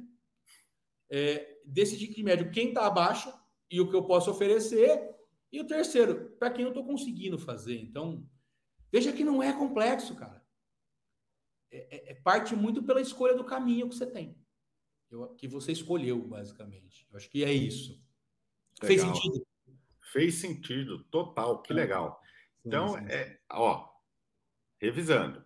É, 1.08 1.60
desse 1.64 1.96
ticket 1.96 2.18
médio, 2.24 2.50
quem 2.50 2.70
está 2.70 2.84
abaixo 2.84 3.32
e 3.70 3.80
o 3.80 3.88
que 3.88 3.94
eu 3.94 4.04
posso 4.04 4.28
oferecer? 4.32 5.08
E 5.52 5.60
o 5.60 5.66
terceiro, 5.68 6.30
para 6.36 6.50
quem 6.50 6.64
eu 6.64 6.70
estou 6.70 6.84
conseguindo 6.84 7.38
fazer. 7.38 7.78
Então, 7.80 8.28
veja 8.90 9.12
que 9.12 9.22
não 9.22 9.40
é 9.40 9.52
complexo, 9.52 10.16
cara. 10.16 10.44
É, 11.70 11.96
é, 11.96 12.10
é, 12.10 12.14
parte 12.14 12.56
muito 12.56 12.82
pela 12.82 13.00
escolha 13.00 13.36
do 13.36 13.44
caminho 13.44 13.88
que 13.88 13.94
você 13.94 14.06
tem. 14.06 14.36
Eu, 15.08 15.28
que 15.36 15.46
você 15.46 15.70
escolheu, 15.70 16.26
basicamente. 16.26 17.06
Eu 17.08 17.18
acho 17.18 17.30
que 17.30 17.44
é 17.44 17.52
isso. 17.52 18.02
Legal. 18.82 18.88
Fez 18.88 19.00
sentido? 19.00 19.46
Fez 20.12 20.34
sentido, 20.34 21.04
total, 21.04 21.62
que 21.62 21.72
é. 21.72 21.76
legal. 21.76 22.20
Então, 22.64 22.98
é, 22.98 23.38
ó, 23.48 23.88
revisando, 24.80 25.45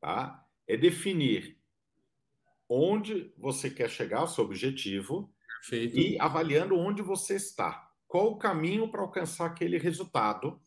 tá? 0.00 0.44
É 0.66 0.76
definir 0.76 1.58
onde 2.68 3.32
você 3.38 3.70
quer 3.70 3.88
chegar, 3.88 4.24
o 4.24 4.28
seu 4.28 4.44
objetivo, 4.44 5.32
Perfeito. 5.60 5.98
e 5.98 6.20
avaliando 6.20 6.76
onde 6.76 7.02
você 7.02 7.36
está. 7.36 7.88
Qual 8.06 8.32
o 8.32 8.38
caminho 8.38 8.90
para 8.90 9.02
alcançar 9.02 9.46
aquele 9.46 9.78
resultado? 9.78 10.60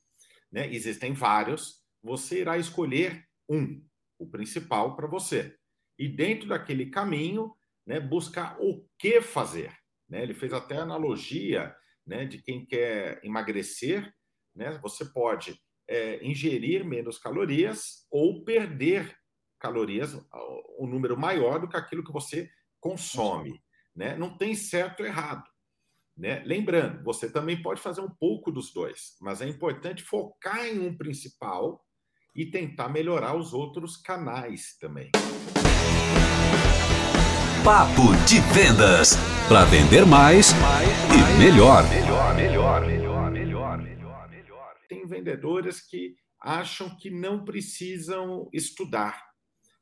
Né? 0.52 0.72
Existem 0.74 1.14
vários. 1.14 1.84
Você 2.04 2.42
irá 2.42 2.58
escolher 2.58 3.26
um 3.48 3.84
o 4.18 4.30
principal 4.30 4.96
para 4.96 5.08
você. 5.08 5.56
E 5.98 6.08
dentro 6.08 6.48
daquele 6.50 6.88
caminho, 6.88 7.56
né, 7.86 8.00
buscar 8.00 8.58
o 8.60 8.88
que 8.98 9.22
fazer. 9.22 9.76
Né? 10.08 10.22
Ele 10.24 10.34
fez 10.34 10.54
até 10.54 10.78
analogia 10.78 11.76
né, 12.06 12.26
de 12.26 12.42
quem 12.42 12.66
quer 12.66 13.20
emagrecer, 13.24 14.14
né? 14.56 14.78
Você 14.82 15.06
pode 15.06 15.60
é, 15.88 16.24
ingerir 16.26 16.86
menos 16.86 17.18
calorias 17.18 18.06
ou 18.12 18.44
perder 18.44 19.16
calorias, 19.62 20.14
um 20.80 20.88
número 20.88 21.18
maior 21.18 21.60
do 21.60 21.70
que 21.70 21.78
aquilo 21.78 22.04
que 22.04 22.12
você 22.12 22.50
consome. 22.80 23.62
Né? 23.96 24.18
Não 24.18 24.38
tem 24.38 24.56
certo 24.56 25.02
ou 25.02 25.06
errado. 25.06 25.44
Né? 26.18 26.44
Lembrando, 26.46 27.04
você 27.04 27.32
também 27.32 27.62
pode 27.62 27.80
fazer 27.80 28.02
um 28.02 28.10
pouco 28.10 28.52
dos 28.52 28.74
dois, 28.74 29.16
mas 29.22 29.42
é 29.42 29.48
importante 29.48 30.04
focar 30.04 30.66
em 30.66 30.80
um 30.80 30.98
principal 30.98 31.86
e 32.36 32.46
tentar 32.46 32.90
melhorar 32.90 33.36
os 33.36 33.54
outros 33.54 33.98
canais 33.98 34.78
também. 34.80 35.12
Papo 37.64 38.16
de 38.28 38.40
Vendas 38.54 39.16
para 39.48 39.66
vender 39.66 40.06
mais 40.06 40.52
e 40.52 41.40
melhor. 41.40 41.84
Melhor, 41.90 42.36
melhor, 42.36 42.82
melhor, 42.86 43.32
melhor, 43.32 43.78
melhor, 43.78 44.30
melhor. 44.30 44.76
Tem 44.90 45.06
vendedores 45.06 45.80
que 45.80 46.16
acham 46.42 46.96
que 46.98 47.12
não 47.12 47.46
precisam 47.46 48.50
estudar. 48.52 49.31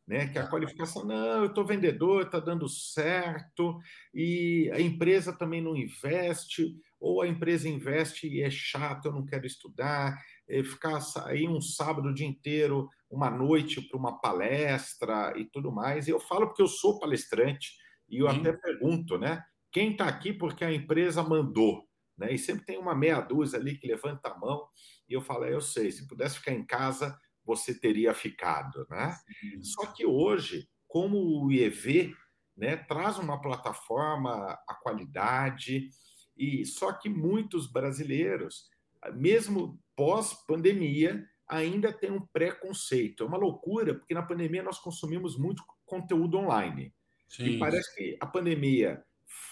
Né, 0.09 0.27
que 0.27 0.39
a 0.39 0.47
qualificação, 0.47 1.05
não, 1.05 1.43
eu 1.43 1.45
estou 1.45 1.63
vendedor, 1.63 2.23
está 2.23 2.39
dando 2.39 2.67
certo, 2.67 3.77
e 4.11 4.67
a 4.73 4.81
empresa 4.81 5.31
também 5.31 5.61
não 5.61 5.77
investe, 5.77 6.75
ou 6.99 7.21
a 7.21 7.27
empresa 7.27 7.69
investe 7.69 8.27
e 8.27 8.41
é 8.41 8.49
chato, 8.49 9.05
eu 9.05 9.13
não 9.13 9.23
quero 9.23 9.45
estudar, 9.45 10.19
é, 10.47 10.63
ficar 10.63 10.99
sair 10.99 11.47
um 11.47 11.61
sábado 11.61 12.09
o 12.09 12.13
dia 12.13 12.25
inteiro, 12.25 12.89
uma 13.09 13.29
noite 13.29 13.81
para 13.81 13.99
uma 13.99 14.19
palestra 14.19 15.33
e 15.37 15.45
tudo 15.45 15.71
mais. 15.71 16.07
E 16.07 16.11
eu 16.11 16.19
falo 16.19 16.47
porque 16.47 16.63
eu 16.63 16.67
sou 16.67 16.99
palestrante 16.99 17.73
e 18.09 18.17
eu 18.17 18.29
Sim. 18.31 18.39
até 18.39 18.53
pergunto, 18.53 19.15
né? 19.17 19.43
Quem 19.71 19.91
está 19.91 20.07
aqui 20.07 20.33
porque 20.33 20.65
a 20.65 20.73
empresa 20.73 21.21
mandou? 21.21 21.87
Né? 22.17 22.33
E 22.33 22.37
sempre 22.37 22.65
tem 22.65 22.77
uma 22.77 22.95
meia 22.95 23.21
dúzia 23.21 23.59
ali 23.59 23.77
que 23.77 23.87
levanta 23.87 24.29
a 24.29 24.37
mão 24.37 24.67
e 25.07 25.13
eu 25.13 25.21
falo, 25.21 25.45
é, 25.45 25.53
eu 25.53 25.61
sei, 25.61 25.91
se 25.91 26.07
pudesse 26.07 26.39
ficar 26.39 26.51
em 26.51 26.65
casa, 26.65 27.17
você 27.49 27.73
teria 27.73 28.13
ficado, 28.13 28.85
né? 28.91 29.17
Sim. 29.39 29.63
Só 29.63 29.87
que 29.87 30.05
hoje, 30.05 30.69
como 30.87 31.17
o 31.17 31.51
IEV 31.51 32.13
né, 32.55 32.77
traz 32.77 33.17
uma 33.17 33.41
plataforma, 33.41 34.55
a 34.67 34.75
qualidade, 34.75 35.89
e 36.37 36.63
só 36.63 36.93
que 36.93 37.09
muitos 37.09 37.65
brasileiros, 37.65 38.69
mesmo 39.15 39.79
pós-pandemia, 39.95 41.25
ainda 41.47 41.91
tem 41.91 42.11
um 42.11 42.23
preconceito. 42.27 43.23
É 43.23 43.25
uma 43.25 43.37
loucura, 43.37 43.95
porque 43.95 44.13
na 44.13 44.21
pandemia 44.21 44.61
nós 44.61 44.77
consumimos 44.77 45.35
muito 45.35 45.63
conteúdo 45.87 46.37
online. 46.37 46.93
Sim. 47.27 47.45
E 47.45 47.57
parece 47.59 47.95
que 47.95 48.15
a 48.21 48.27
pandemia 48.27 49.03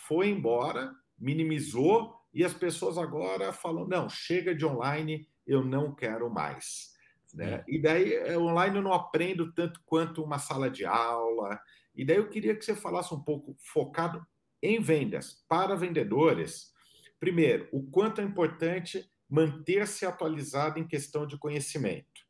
foi 0.08 0.30
embora, 0.30 0.94
minimizou, 1.18 2.16
e 2.32 2.44
as 2.44 2.54
pessoas 2.54 3.00
agora 3.00 3.51
falam: 3.51 3.88
não, 3.88 4.08
chega 4.08 4.54
de 4.54 4.63
online, 4.63 5.27
eu 5.48 5.66
não 5.66 5.96
quero 5.96 6.30
mais. 6.30 6.97
Né? 7.34 7.63
E 7.67 7.81
daí, 7.81 8.13
é, 8.13 8.38
online 8.38 8.77
eu 8.77 8.81
não 8.81 8.93
aprendo 8.93 9.51
tanto 9.53 9.81
quanto 9.86 10.24
uma 10.24 10.39
sala 10.39 10.69
de 10.69 10.86
aula. 10.86 11.60
E 11.96 12.05
daí 12.05 12.17
eu 12.17 12.29
queria 12.29 12.55
que 12.55 12.63
você 12.63 12.75
falasse 12.75 13.13
um 13.13 13.19
pouco 13.19 13.55
focado 13.60 14.25
em 14.62 14.79
vendas 14.79 15.43
para 15.48 15.75
vendedores. 15.75 16.72
Primeiro, 17.19 17.67
o 17.72 17.84
quanto 17.84 18.22
é 18.22 18.24
importante 18.24 19.10
manter-se 19.29 20.05
atualizado 20.05 20.79
em 20.79 20.88
questão 20.88 21.25
de 21.25 21.38
conhecimento. 21.38 22.25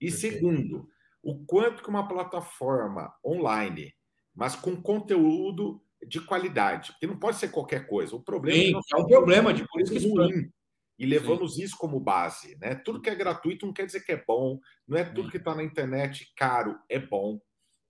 E 0.00 0.10
Perfeito. 0.10 0.34
segundo, 0.34 0.88
o 1.22 1.44
quanto 1.44 1.82
que 1.82 1.88
uma 1.88 2.06
plataforma 2.06 3.14
online, 3.24 3.94
mas 4.34 4.56
com 4.56 4.80
conteúdo 4.80 5.80
de 6.06 6.20
qualidade, 6.20 6.92
porque 6.92 7.06
não 7.06 7.18
pode 7.18 7.36
ser 7.36 7.48
qualquer 7.48 7.86
coisa. 7.86 8.16
O 8.16 8.22
problema 8.22 8.82
Sim, 8.82 8.94
é, 8.94 8.98
é 8.98 9.00
um 9.00 9.06
problema 9.06 9.54
de 9.54 9.66
por 9.66 9.80
isso 9.80 9.92
que 9.92 10.08
ruim. 10.08 10.50
E 11.02 11.04
levamos 11.04 11.56
Sim. 11.56 11.64
isso 11.64 11.76
como 11.76 11.98
base, 11.98 12.56
né? 12.60 12.76
Tudo 12.76 13.00
que 13.00 13.10
é 13.10 13.14
gratuito 13.16 13.66
não 13.66 13.72
quer 13.72 13.86
dizer 13.86 14.04
que 14.04 14.12
é 14.12 14.24
bom, 14.24 14.60
não 14.86 14.96
é 14.96 15.02
tudo 15.02 15.32
que 15.32 15.36
está 15.36 15.52
na 15.52 15.64
internet 15.64 16.32
caro 16.36 16.78
é 16.88 16.96
bom, 16.96 17.40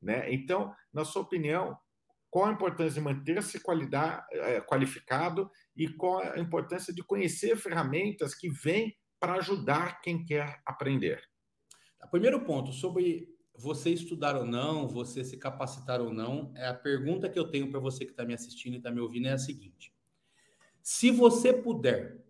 né? 0.00 0.32
Então, 0.32 0.74
na 0.90 1.04
sua 1.04 1.20
opinião, 1.20 1.76
qual 2.30 2.46
a 2.46 2.52
importância 2.52 2.94
de 2.94 3.02
manter-se 3.02 3.60
é, 4.32 4.60
qualificado 4.62 5.50
e 5.76 5.90
qual 5.90 6.20
a 6.20 6.38
importância 6.38 6.90
de 6.90 7.02
conhecer 7.02 7.54
ferramentas 7.54 8.34
que 8.34 8.48
vêm 8.48 8.96
para 9.20 9.34
ajudar 9.34 10.00
quem 10.00 10.24
quer 10.24 10.62
aprender. 10.64 11.22
O 12.02 12.08
primeiro 12.08 12.42
ponto 12.46 12.72
sobre 12.72 13.28
você 13.54 13.90
estudar 13.90 14.36
ou 14.36 14.46
não, 14.46 14.88
você 14.88 15.22
se 15.22 15.36
capacitar 15.36 16.00
ou 16.00 16.14
não, 16.14 16.50
é 16.56 16.66
a 16.66 16.74
pergunta 16.74 17.28
que 17.28 17.38
eu 17.38 17.50
tenho 17.50 17.70
para 17.70 17.78
você 17.78 18.06
que 18.06 18.12
está 18.12 18.24
me 18.24 18.32
assistindo 18.32 18.72
e 18.72 18.76
está 18.78 18.90
me 18.90 19.00
ouvindo 19.02 19.28
é 19.28 19.32
a 19.32 19.38
seguinte: 19.38 19.94
se 20.82 21.10
você 21.10 21.52
puder, 21.52 22.21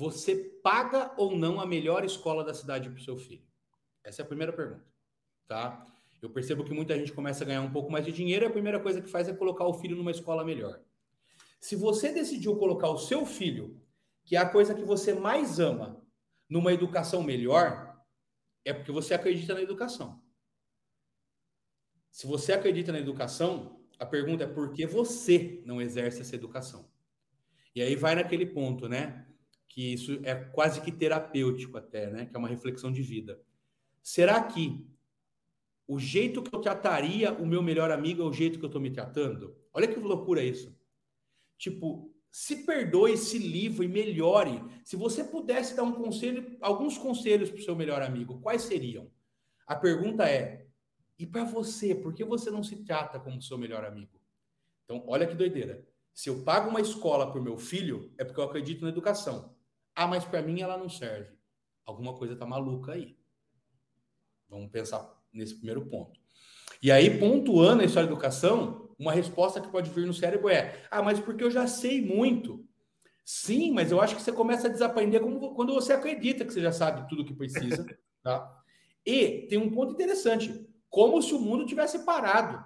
você 0.00 0.34
paga 0.62 1.12
ou 1.18 1.36
não 1.36 1.60
a 1.60 1.66
melhor 1.66 2.06
escola 2.06 2.42
da 2.42 2.54
cidade 2.54 2.88
para 2.88 2.98
o 2.98 3.04
seu 3.04 3.18
filho? 3.18 3.44
Essa 4.02 4.22
é 4.22 4.24
a 4.24 4.26
primeira 4.26 4.50
pergunta, 4.50 4.86
tá? 5.46 5.86
Eu 6.22 6.30
percebo 6.30 6.64
que 6.64 6.72
muita 6.72 6.98
gente 6.98 7.12
começa 7.12 7.44
a 7.44 7.46
ganhar 7.46 7.60
um 7.60 7.70
pouco 7.70 7.92
mais 7.92 8.06
de 8.06 8.10
dinheiro 8.10 8.46
e 8.46 8.48
a 8.48 8.50
primeira 8.50 8.80
coisa 8.80 9.02
que 9.02 9.10
faz 9.10 9.28
é 9.28 9.34
colocar 9.34 9.66
o 9.66 9.74
filho 9.74 9.94
numa 9.94 10.10
escola 10.10 10.42
melhor. 10.42 10.80
Se 11.60 11.76
você 11.76 12.10
decidiu 12.10 12.56
colocar 12.56 12.88
o 12.88 12.96
seu 12.96 13.26
filho, 13.26 13.78
que 14.24 14.36
é 14.36 14.38
a 14.38 14.48
coisa 14.48 14.74
que 14.74 14.82
você 14.82 15.12
mais 15.12 15.60
ama, 15.60 16.02
numa 16.48 16.72
educação 16.72 17.22
melhor, 17.22 18.02
é 18.64 18.72
porque 18.72 18.90
você 18.90 19.12
acredita 19.12 19.52
na 19.52 19.60
educação. 19.60 20.22
Se 22.10 22.26
você 22.26 22.54
acredita 22.54 22.90
na 22.90 23.00
educação, 23.00 23.84
a 23.98 24.06
pergunta 24.06 24.44
é 24.44 24.46
por 24.46 24.72
que 24.72 24.86
você 24.86 25.62
não 25.66 25.80
exerce 25.80 26.22
essa 26.22 26.34
educação? 26.34 26.88
E 27.74 27.82
aí 27.82 27.94
vai 27.94 28.14
naquele 28.14 28.46
ponto, 28.46 28.88
né? 28.88 29.26
Que 29.70 29.94
isso 29.94 30.20
é 30.22 30.34
quase 30.34 30.82
que 30.82 30.92
terapêutico 30.92 31.78
até, 31.78 32.10
né? 32.10 32.26
Que 32.26 32.36
é 32.36 32.38
uma 32.38 32.48
reflexão 32.48 32.92
de 32.92 33.00
vida. 33.00 33.40
Será 34.02 34.42
que 34.42 34.86
o 35.88 35.98
jeito 35.98 36.42
que 36.42 36.54
eu 36.54 36.60
trataria 36.60 37.32
o 37.32 37.46
meu 37.46 37.62
melhor 37.62 37.90
amigo 37.90 38.22
é 38.22 38.24
o 38.26 38.32
jeito 38.32 38.58
que 38.58 38.64
eu 38.64 38.68
estou 38.68 38.82
me 38.82 38.90
tratando? 38.90 39.56
Olha 39.72 39.88
que 39.88 39.98
loucura 39.98 40.42
isso. 40.42 40.76
Tipo, 41.56 42.14
se 42.30 42.64
perdoe, 42.64 43.16
se 43.16 43.38
livre, 43.38 43.88
melhore. 43.88 44.62
Se 44.84 44.96
você 44.96 45.24
pudesse 45.24 45.74
dar 45.74 45.82
um 45.82 45.92
conselho, 45.92 46.56
alguns 46.60 46.96
conselhos 46.98 47.50
para 47.50 47.58
o 47.58 47.62
seu 47.62 47.74
melhor 47.74 48.02
amigo, 48.02 48.40
quais 48.40 48.62
seriam? 48.62 49.10
A 49.66 49.74
pergunta 49.74 50.28
é: 50.28 50.66
e 51.18 51.26
para 51.26 51.44
você, 51.44 51.94
por 51.94 52.14
que 52.14 52.24
você 52.24 52.50
não 52.50 52.62
se 52.62 52.76
trata 52.84 53.18
como 53.20 53.42
seu 53.42 53.58
melhor 53.58 53.84
amigo? 53.84 54.20
Então, 54.84 55.04
olha 55.06 55.26
que 55.26 55.34
doideira. 55.34 55.86
Se 56.14 56.28
eu 56.28 56.42
pago 56.42 56.70
uma 56.70 56.80
escola 56.80 57.30
para 57.30 57.40
o 57.40 57.44
meu 57.44 57.56
filho, 57.56 58.12
é 58.16 58.24
porque 58.24 58.40
eu 58.40 58.44
acredito 58.44 58.82
na 58.82 58.88
educação. 58.88 59.54
Ah, 60.00 60.06
mas 60.06 60.24
para 60.24 60.40
mim 60.40 60.62
ela 60.62 60.78
não 60.78 60.88
serve. 60.88 61.28
Alguma 61.84 62.14
coisa 62.14 62.34
tá 62.34 62.46
maluca 62.46 62.92
aí. 62.92 63.18
Vamos 64.48 64.70
pensar 64.70 65.06
nesse 65.30 65.54
primeiro 65.56 65.84
ponto. 65.84 66.18
E 66.82 66.90
aí, 66.90 67.18
pontuando 67.18 67.82
a 67.82 67.84
história 67.84 68.06
da 68.06 68.12
educação, 68.14 68.94
uma 68.98 69.12
resposta 69.12 69.60
que 69.60 69.68
pode 69.68 69.90
vir 69.90 70.06
no 70.06 70.14
cérebro 70.14 70.48
é: 70.48 70.86
ah, 70.90 71.02
mas 71.02 71.20
porque 71.20 71.44
eu 71.44 71.50
já 71.50 71.66
sei 71.66 72.00
muito. 72.00 72.66
Sim, 73.26 73.72
mas 73.72 73.92
eu 73.92 74.00
acho 74.00 74.16
que 74.16 74.22
você 74.22 74.32
começa 74.32 74.68
a 74.68 74.70
desaprender 74.70 75.20
quando 75.20 75.74
você 75.74 75.92
acredita 75.92 76.46
que 76.46 76.54
você 76.54 76.62
já 76.62 76.72
sabe 76.72 77.06
tudo 77.06 77.20
o 77.20 77.24
que 77.26 77.34
precisa. 77.34 77.84
Tá? 78.22 78.62
E 79.04 79.46
tem 79.48 79.58
um 79.58 79.70
ponto 79.70 79.92
interessante: 79.92 80.66
como 80.88 81.20
se 81.20 81.34
o 81.34 81.38
mundo 81.38 81.66
tivesse 81.66 82.06
parado. 82.06 82.64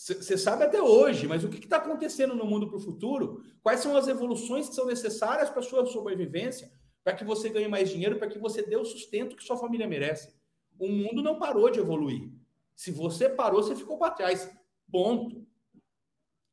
Você 0.00 0.38
sabe 0.38 0.64
até 0.64 0.80
hoje, 0.80 1.28
mas 1.28 1.44
o 1.44 1.50
que 1.50 1.58
está 1.58 1.76
acontecendo 1.76 2.34
no 2.34 2.46
mundo 2.46 2.66
para 2.66 2.78
o 2.78 2.80
futuro? 2.80 3.44
Quais 3.62 3.80
são 3.80 3.94
as 3.94 4.08
evoluções 4.08 4.66
que 4.66 4.74
são 4.74 4.86
necessárias 4.86 5.50
para 5.50 5.58
a 5.58 5.62
sua 5.62 5.84
sobrevivência? 5.84 6.72
Para 7.04 7.12
que 7.12 7.22
você 7.22 7.50
ganhe 7.50 7.68
mais 7.68 7.90
dinheiro, 7.90 8.18
para 8.18 8.26
que 8.26 8.38
você 8.38 8.62
dê 8.62 8.76
o 8.76 8.84
sustento 8.84 9.36
que 9.36 9.44
sua 9.44 9.58
família 9.58 9.86
merece. 9.86 10.34
O 10.78 10.88
mundo 10.88 11.22
não 11.22 11.38
parou 11.38 11.68
de 11.68 11.80
evoluir. 11.80 12.32
Se 12.74 12.90
você 12.90 13.28
parou, 13.28 13.62
você 13.62 13.76
ficou 13.76 13.98
para 13.98 14.14
trás. 14.14 14.50
Ponto. 14.90 15.46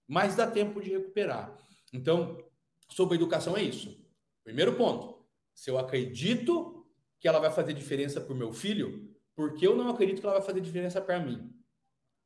Mas 0.06 0.36
dá 0.36 0.46
tempo 0.46 0.82
de 0.82 0.89
recuperar. 0.89 1.58
Então, 1.94 2.44
sobre 2.89 3.16
educação 3.16 3.56
é 3.56 3.63
isso. 3.63 3.98
Primeiro 4.44 4.75
ponto. 4.75 5.25
Se 5.54 5.72
eu 5.72 5.77
acredito 5.77 6.86
que 7.18 7.30
ela 7.30 7.39
vai 7.39 7.50
fazer 7.50 7.74
diferença 7.74 8.20
para 8.20 8.34
o 8.34 8.38
meu 8.38 8.51
filho, 8.51 9.10
por 9.34 9.54
que 9.54 9.66
eu 9.66 9.74
não 9.74 9.88
acredito 9.88 10.20
que 10.20 10.25
ela 10.25 10.36
vai 10.36 10.46
fazer 10.46 10.60
diferença 10.60 11.00
para 11.00 11.18
mim? 11.18 11.56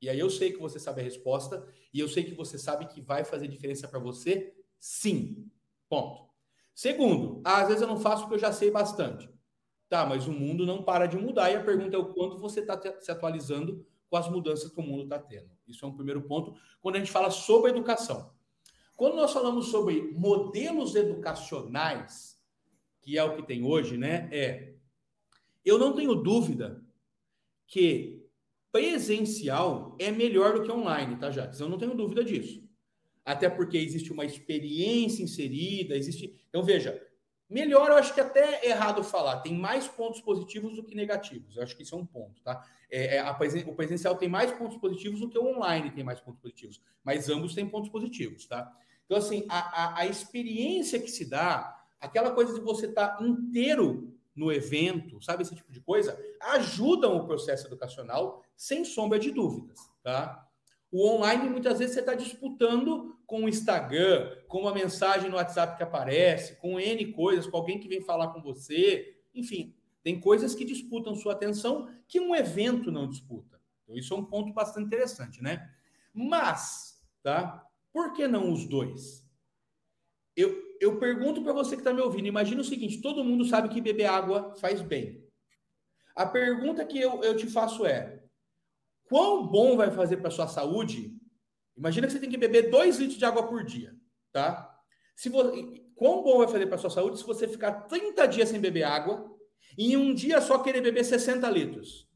E 0.02 0.10
aí 0.10 0.20
eu 0.20 0.30
sei 0.30 0.52
que 0.52 0.60
você 0.60 0.80
sabe 0.80 1.02
a 1.02 1.04
resposta 1.04 1.66
e 1.94 2.00
eu 2.00 2.08
sei 2.10 2.24
que 2.24 2.34
você 2.34 2.58
sabe 2.58 2.88
que 2.88 3.00
vai 3.00 3.24
fazer 3.24 3.48
diferença 3.48 3.88
para 3.88 4.00
você, 4.00 4.54
sim. 4.80 5.48
Ponto. 5.88 6.30
Segundo, 6.74 7.42
às 7.44 7.68
vezes 7.68 7.82
eu 7.82 7.88
não 7.88 8.00
faço 8.00 8.24
porque 8.24 8.36
eu 8.36 8.40
já 8.40 8.52
sei 8.52 8.72
bastante. 8.72 9.30
Tá, 9.88 10.06
mas 10.06 10.26
o 10.26 10.32
mundo 10.32 10.66
não 10.66 10.84
para 10.84 11.06
de 11.06 11.18
mudar 11.18 11.52
e 11.52 11.56
a 11.56 11.64
pergunta 11.64 11.96
é 11.96 12.00
o 12.00 12.14
quanto 12.14 12.38
você 12.38 12.62
está 12.62 12.80
se 13.00 13.12
atualizando 13.12 13.86
com 14.10 14.18
as 14.18 14.30
mudanças 14.30 14.72
que 14.72 14.80
o 14.80 14.84
mundo 14.84 15.04
está 15.04 15.20
tendo. 15.20 15.52
Isso 15.68 15.86
é 15.86 15.88
um 15.88 15.96
primeiro 15.96 16.22
ponto 16.22 16.56
quando 16.82 16.96
a 16.96 17.00
gente 17.00 17.12
fala 17.12 17.30
sobre 17.30 17.72
educação. 17.72 18.34
Quando 18.96 19.16
nós 19.16 19.34
falamos 19.34 19.68
sobre 19.68 20.12
modelos 20.14 20.96
educacionais, 20.96 22.40
que 23.02 23.18
é 23.18 23.24
o 23.24 23.36
que 23.36 23.44
tem 23.44 23.64
hoje, 23.64 23.98
né? 23.98 24.30
É 24.32 24.74
eu 25.64 25.78
não 25.78 25.94
tenho 25.94 26.16
dúvida 26.16 26.84
que 27.68 28.21
presencial 28.72 29.96
é 30.00 30.12
melhor 30.12 30.54
do 30.54 30.64
que 30.64 30.72
online, 30.72 31.18
tá, 31.18 31.30
Jacques? 31.30 31.60
Eu 31.60 31.70
não 31.70 31.78
tenho 31.78 31.96
dúvida 31.96 32.24
disso. 32.24 32.64
Até 33.24 33.50
porque 33.50 33.78
existe 33.78 34.12
uma 34.12 34.26
experiência 34.26 35.24
inserida, 35.24 35.96
existe. 35.96 36.40
Então, 36.50 36.64
veja, 36.64 37.02
melhor 37.50 37.90
eu 37.90 37.98
acho 37.98 38.14
que 38.14 38.22
até 38.22 38.66
é 38.66 38.70
errado 38.70 39.04
falar, 39.04 39.42
tem 39.42 39.54
mais 39.54 39.88
pontos 39.88 40.22
positivos 40.22 40.76
do 40.76 40.84
que 40.84 40.96
negativos. 40.96 41.56
Eu 41.56 41.64
acho 41.64 41.76
que 41.76 41.84
isso 41.84 41.94
é 41.94 41.98
um 41.98 42.06
ponto, 42.06 42.42
tá? 42.42 42.66
É, 42.90 43.18
é 43.18 43.20
a, 43.20 43.32
o 43.68 43.76
presencial 43.76 44.16
tem 44.16 44.30
mais 44.30 44.52
pontos 44.52 44.78
positivos 44.78 45.20
do 45.20 45.30
que 45.30 45.38
o 45.38 45.46
online 45.46 45.92
tem 45.92 46.04
mais 46.04 46.20
pontos 46.20 46.42
positivos, 46.42 46.82
mas 47.04 47.30
ambos 47.30 47.54
têm 47.54 47.68
pontos 47.68 47.90
positivos, 47.90 48.48
tá? 48.48 48.72
Então, 49.06 49.18
assim, 49.18 49.46
a, 49.50 49.60
a, 49.60 50.00
a 50.00 50.08
experiência 50.08 51.00
que 51.00 51.12
se 51.12 51.26
dá, 51.26 51.78
aquela 52.00 52.32
coisa 52.32 52.54
de 52.54 52.62
você 52.62 52.88
estar 52.88 53.10
tá 53.10 53.24
inteiro 53.24 54.11
no 54.36 54.52
evento, 54.52 55.22
sabe 55.22 55.44
esse 55.44 55.56
tipo 55.56 55.72
de 55.72 55.82
coisa, 55.82 56.18
ajudam 56.42 57.18
o 57.18 57.26
processo 57.26 57.68
educacional 57.68 58.44
sem 58.56 58.86
sombra 58.86 59.20
de 59.20 59.32
dúvidas, 59.32 59.80
tá? 60.02 60.48
O 60.92 61.08
online, 61.08 61.50
muitas 61.50 61.80
vezes, 61.80 61.94
você 61.94 62.02
está 62.02 62.14
disputando 62.14 63.18
com 63.26 63.46
o 63.46 63.50
Instagram, 63.50 64.36
com 64.50 64.60
uma 64.60 64.74
mensagem 64.74 65.30
no 65.30 65.38
WhatsApp 65.38 65.78
que 65.78 65.84
aparece, 65.84 66.58
com 66.58 66.78
N 66.78 67.14
coisas, 67.14 67.48
com 67.48 67.56
alguém 67.56 67.80
que 67.80 67.88
vem 67.88 68.02
falar 68.02 68.28
com 68.34 68.42
você. 68.42 69.18
Enfim, 69.34 69.74
tem 70.04 70.20
coisas 70.20 70.54
que 70.54 70.66
disputam 70.66 71.16
sua 71.16 71.32
atenção 71.32 71.90
que 72.10 72.20
um 72.20 72.36
evento 72.36 72.92
não 72.92 73.08
disputa. 73.08 73.58
Então, 73.84 73.96
isso 73.96 74.14
é 74.14 74.18
um 74.18 74.26
ponto 74.26 74.52
bastante 74.52 74.88
interessante, 74.88 75.42
né? 75.42 75.70
Mas, 76.14 77.02
tá? 77.24 77.66
Por 77.94 78.12
que 78.12 78.28
não 78.28 78.52
os 78.52 78.68
dois? 78.68 79.26
Eu, 80.36 80.78
eu 80.80 81.00
pergunto 81.00 81.44
para 81.44 81.54
você 81.54 81.76
que 81.76 81.82
está 81.82 81.94
me 81.94 82.02
ouvindo, 82.02 82.28
imagina 82.28 82.62
o 82.62 82.66
seguinte: 82.66 83.02
todo 83.02 83.24
mundo 83.24 83.46
sabe 83.46 83.70
que 83.70 83.82
beber 83.82 84.06
água 84.06 84.56
faz 84.56 84.82
bem. 84.82 85.28
A 86.16 86.26
pergunta 86.26 86.86
que 86.86 87.00
eu, 87.00 87.22
eu 87.24 87.36
te 87.36 87.48
faço 87.48 87.86
é: 87.86 88.24
quão 89.06 89.48
bom 89.48 89.76
vai 89.76 89.92
fazer 89.92 90.18
para 90.18 90.32
sua 90.32 90.48
saúde? 90.48 91.18
Imagina 91.78 92.08
que 92.08 92.14
você 92.14 92.20
tem 92.20 92.30
que 92.30 92.38
beber 92.38 92.70
2 92.70 92.98
litros 93.00 93.18
de 93.18 93.26
água 93.26 93.48
por 93.48 93.64
dia, 93.64 93.96
tá? 94.32 94.68
Se 95.16 95.30
você, 95.30 95.84
quão 95.96 96.24
bom 96.24 96.40
vai 96.40 96.48
fazer 96.48 96.68
para 96.68 96.78
sua 96.78 96.90
saúde 96.90 97.20
se 97.20 97.26
você 97.26 97.48
ficar 97.48 97.84
30 97.84 98.26
dias 98.28 98.50
sem 98.50 98.60
beber 98.60 98.84
água 98.84 99.36
e 99.78 99.94
em 99.94 99.98
um 99.98 100.14
dia 100.14 100.42
só 100.42 100.60
querer 100.60 100.82
beber 100.82 101.04
60 101.04 101.50
litros? 101.50 102.10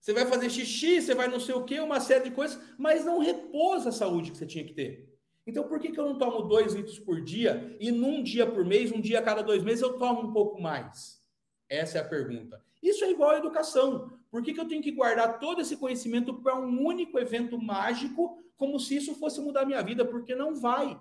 Você 0.00 0.12
vai 0.12 0.26
fazer 0.26 0.50
xixi, 0.50 1.00
você 1.00 1.14
vai 1.14 1.28
não 1.28 1.40
sei 1.40 1.54
o 1.54 1.64
que, 1.64 1.80
uma 1.80 1.98
série 1.98 2.24
de 2.24 2.30
coisas, 2.34 2.60
mas 2.78 3.04
não 3.04 3.20
repousa 3.20 3.88
a 3.88 3.92
saúde 3.92 4.30
que 4.30 4.36
você 4.36 4.44
tinha 4.44 4.64
que 4.64 4.74
ter. 4.74 5.13
Então, 5.46 5.68
por 5.68 5.78
que, 5.78 5.92
que 5.92 6.00
eu 6.00 6.06
não 6.06 6.18
tomo 6.18 6.42
dois 6.42 6.72
litros 6.72 6.98
por 6.98 7.20
dia 7.20 7.76
e 7.78 7.90
num 7.90 8.22
dia 8.22 8.46
por 8.46 8.64
mês, 8.64 8.90
um 8.90 9.00
dia 9.00 9.18
a 9.18 9.22
cada 9.22 9.42
dois 9.42 9.62
meses, 9.62 9.82
eu 9.82 9.98
tomo 9.98 10.28
um 10.28 10.32
pouco 10.32 10.60
mais? 10.60 11.22
Essa 11.68 11.98
é 11.98 12.00
a 12.00 12.08
pergunta. 12.08 12.64
Isso 12.82 13.04
é 13.04 13.10
igual 13.10 13.30
à 13.30 13.38
educação. 13.38 14.18
Por 14.30 14.42
que, 14.42 14.52
que 14.52 14.60
eu 14.60 14.68
tenho 14.68 14.82
que 14.82 14.90
guardar 14.90 15.38
todo 15.38 15.60
esse 15.60 15.76
conhecimento 15.76 16.34
para 16.34 16.58
um 16.58 16.84
único 16.84 17.18
evento 17.18 17.58
mágico, 17.58 18.42
como 18.56 18.78
se 18.78 18.96
isso 18.96 19.14
fosse 19.14 19.40
mudar 19.40 19.66
minha 19.66 19.82
vida? 19.82 20.04
Porque 20.04 20.34
não 20.34 20.54
vai. 20.54 20.98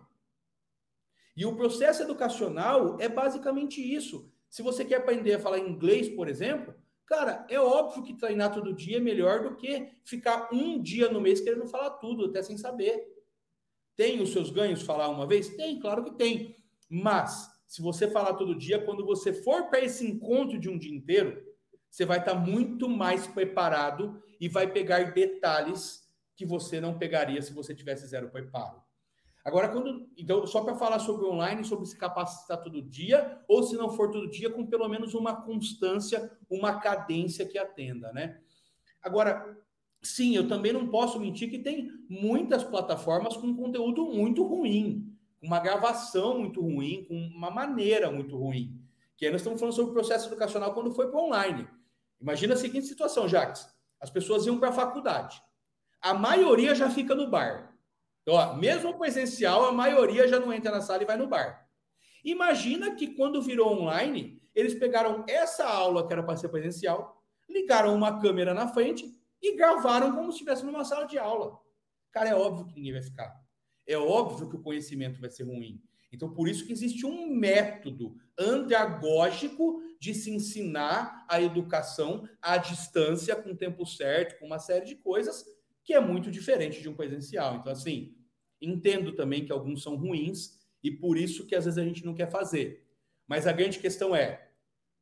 E 1.35 1.45
o 1.45 1.55
processo 1.55 2.03
educacional 2.03 2.97
é 2.99 3.09
basicamente 3.09 3.81
isso. 3.81 4.31
Se 4.49 4.61
você 4.61 4.85
quer 4.85 4.97
aprender 4.97 5.33
a 5.33 5.39
falar 5.39 5.57
inglês, 5.57 6.07
por 6.07 6.27
exemplo, 6.27 6.75
cara, 7.05 7.45
é 7.49 7.59
óbvio 7.59 8.03
que 8.03 8.13
treinar 8.13 8.53
todo 8.53 8.73
dia 8.73 8.97
é 8.97 9.01
melhor 9.01 9.41
do 9.41 9.55
que 9.55 9.89
ficar 10.03 10.49
um 10.53 10.81
dia 10.81 11.09
no 11.09 11.19
mês 11.19 11.41
querendo 11.41 11.65
falar 11.65 11.91
tudo, 11.91 12.25
até 12.25 12.43
sem 12.43 12.57
saber. 12.57 13.12
Tem 13.95 14.21
os 14.21 14.31
seus 14.31 14.49
ganhos 14.49 14.81
falar 14.81 15.09
uma 15.09 15.27
vez? 15.27 15.49
Tem, 15.55 15.79
claro 15.79 16.03
que 16.03 16.11
tem. 16.11 16.55
Mas, 16.89 17.49
se 17.67 17.81
você 17.81 18.09
falar 18.09 18.33
todo 18.33 18.57
dia, 18.57 18.83
quando 18.83 19.05
você 19.05 19.33
for 19.33 19.69
para 19.69 19.81
esse 19.81 20.05
encontro 20.05 20.59
de 20.59 20.69
um 20.69 20.77
dia 20.77 20.95
inteiro, 20.95 21.43
você 21.89 22.05
vai 22.05 22.19
estar 22.19 22.33
tá 22.33 22.39
muito 22.39 22.89
mais 22.89 23.27
preparado 23.27 24.21
e 24.39 24.49
vai 24.49 24.71
pegar 24.71 25.13
detalhes 25.13 26.03
que 26.35 26.45
você 26.45 26.81
não 26.81 26.97
pegaria 26.97 27.41
se 27.41 27.53
você 27.53 27.73
tivesse 27.73 28.07
zero 28.07 28.29
preparo. 28.29 28.81
Agora, 29.45 29.69
quando. 29.69 30.09
Então, 30.17 30.47
só 30.47 30.63
para 30.63 30.75
falar 30.75 30.99
sobre 30.99 31.25
online, 31.25 31.65
sobre 31.65 31.85
se 31.85 31.97
capacitar 31.97 32.63
todo 32.63 32.81
dia, 32.81 33.41
ou 33.47 33.61
se 33.61 33.75
não 33.75 33.89
for 33.89 34.09
todo 34.09 34.29
dia, 34.29 34.49
com 34.49 34.65
pelo 34.65 34.87
menos 34.87 35.13
uma 35.13 35.41
constância, 35.41 36.31
uma 36.49 36.79
cadência 36.79 37.45
que 37.45 37.57
atenda, 37.57 38.11
né? 38.13 38.39
Agora, 39.01 39.57
Sim, 40.03 40.35
eu 40.35 40.49
também 40.49 40.73
não 40.73 40.87
posso 40.89 41.17
mentir 41.17 41.49
que 41.49 41.57
tem 41.57 41.89
muitas 42.09 42.61
plataformas 42.61 43.37
com 43.37 43.55
conteúdo 43.55 44.05
muito 44.05 44.43
ruim, 44.43 45.09
uma 45.41 45.61
gravação 45.61 46.39
muito 46.39 46.61
ruim, 46.61 47.05
com 47.05 47.15
uma 47.15 47.49
maneira 47.49 48.11
muito 48.11 48.37
ruim. 48.37 48.77
Que 49.15 49.25
aí 49.25 49.31
nós 49.31 49.39
estamos 49.39 49.61
falando 49.61 49.73
sobre 49.73 49.91
o 49.91 49.93
processo 49.93 50.27
educacional 50.27 50.73
quando 50.73 50.93
foi 50.93 51.09
para 51.09 51.21
online. 51.21 51.67
Imagina 52.19 52.53
a 52.53 52.57
seguinte 52.57 52.85
situação, 52.85 53.29
Jacques. 53.29 53.65
As 53.99 54.09
pessoas 54.09 54.45
iam 54.45 54.59
para 54.59 54.69
a 54.69 54.73
faculdade. 54.73 55.41
A 56.01 56.13
maioria 56.13 56.75
já 56.75 56.89
fica 56.89 57.15
no 57.15 57.29
bar. 57.29 57.73
Então, 58.21 58.33
ó, 58.35 58.55
mesmo 58.55 58.97
presencial, 58.97 59.65
a 59.65 59.71
maioria 59.71 60.27
já 60.27 60.37
não 60.37 60.51
entra 60.51 60.71
na 60.71 60.81
sala 60.81 61.03
e 61.03 61.05
vai 61.05 61.15
no 61.15 61.27
bar. 61.27 61.65
Imagina 62.25 62.95
que 62.95 63.07
quando 63.07 63.41
virou 63.41 63.71
online, 63.71 64.41
eles 64.53 64.73
pegaram 64.73 65.23
essa 65.29 65.65
aula 65.65 66.05
que 66.05 66.11
era 66.11 66.23
para 66.23 66.35
ser 66.35 66.49
presencial, 66.49 67.21
ligaram 67.49 67.95
uma 67.95 68.19
câmera 68.19 68.53
na 68.53 68.67
frente 68.67 69.22
e 69.43 69.55
gravaram 69.57 70.15
como 70.15 70.31
se 70.31 70.37
estivesse 70.37 70.65
numa 70.65 70.85
sala 70.85 71.05
de 71.05 71.19
aula. 71.19 71.59
Cara, 72.11 72.29
é 72.29 72.35
óbvio 72.35 72.65
que 72.65 72.75
ninguém 72.75 72.93
vai 72.93 73.01
ficar. 73.01 73.43
É 73.85 73.97
óbvio 73.97 74.49
que 74.49 74.55
o 74.55 74.61
conhecimento 74.61 75.19
vai 75.19 75.29
ser 75.29 75.43
ruim. 75.43 75.83
Então, 76.11 76.33
por 76.33 76.47
isso 76.47 76.65
que 76.65 76.71
existe 76.71 77.05
um 77.05 77.27
método 77.35 78.15
andragógico 78.39 79.81
de 79.99 80.13
se 80.13 80.31
ensinar 80.31 81.25
a 81.27 81.41
educação 81.41 82.27
à 82.41 82.55
distância, 82.55 83.35
com 83.35 83.55
tempo 83.55 83.85
certo, 83.85 84.39
com 84.39 84.45
uma 84.45 84.59
série 84.59 84.85
de 84.85 84.95
coisas, 84.95 85.43
que 85.83 85.93
é 85.93 85.99
muito 85.99 86.31
diferente 86.31 86.81
de 86.81 86.87
um 86.87 86.95
presencial. 86.95 87.55
Então, 87.55 87.71
assim, 87.71 88.15
entendo 88.61 89.13
também 89.13 89.43
que 89.43 89.51
alguns 89.51 89.83
são 89.83 89.95
ruins 89.95 90.59
e 90.83 90.91
por 90.91 91.17
isso 91.17 91.45
que 91.45 91.55
às 91.55 91.65
vezes 91.65 91.77
a 91.77 91.83
gente 91.83 92.05
não 92.05 92.13
quer 92.13 92.29
fazer. 92.29 92.85
Mas 93.27 93.47
a 93.47 93.51
grande 93.51 93.79
questão 93.79 94.15
é, 94.15 94.49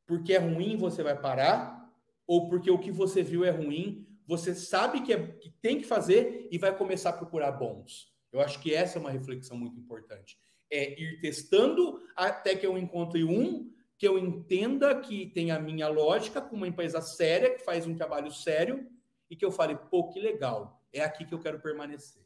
porque 0.06 0.32
é 0.32 0.38
ruim 0.38 0.76
você 0.76 1.02
vai 1.02 1.20
parar? 1.20 1.92
Ou 2.26 2.48
porque 2.48 2.70
o 2.70 2.78
que 2.78 2.90
você 2.90 3.22
viu 3.22 3.44
é 3.44 3.50
ruim, 3.50 4.06
você 4.26 4.54
sabe 4.54 5.02
que, 5.02 5.12
é, 5.12 5.26
que 5.26 5.50
tem 5.60 5.78
que 5.78 5.86
fazer 5.86 6.48
e 6.50 6.58
vai 6.58 6.76
começar 6.76 7.10
a 7.10 7.14
procurar 7.14 7.52
bons. 7.52 8.12
Eu 8.32 8.40
acho 8.40 8.60
que 8.60 8.74
essa 8.74 8.98
é 8.98 9.00
uma 9.00 9.10
reflexão 9.10 9.56
muito 9.56 9.78
importante. 9.78 10.38
É 10.70 10.98
ir 11.00 11.20
testando 11.20 12.00
até 12.16 12.56
que 12.56 12.66
eu 12.66 12.78
encontre 12.78 13.24
um 13.24 13.70
que 13.98 14.08
eu 14.08 14.18
entenda 14.18 14.98
que 15.00 15.26
tem 15.26 15.52
a 15.52 15.60
minha 15.60 15.86
lógica 15.86 16.40
com 16.40 16.56
uma 16.56 16.66
empresa 16.66 17.00
séria, 17.00 17.54
que 17.54 17.62
faz 17.62 17.86
um 17.86 17.94
trabalho 17.94 18.32
sério, 18.32 18.84
e 19.30 19.36
que 19.36 19.44
eu 19.44 19.52
fale, 19.52 19.76
pô, 19.76 20.08
que 20.08 20.18
legal, 20.18 20.82
é 20.92 21.02
aqui 21.02 21.24
que 21.24 21.32
eu 21.32 21.38
quero 21.38 21.60
permanecer. 21.60 22.22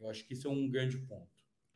Eu 0.00 0.08
acho 0.08 0.26
que 0.26 0.32
isso 0.32 0.48
é 0.48 0.50
um 0.50 0.66
grande 0.66 0.96
ponto. 0.96 1.28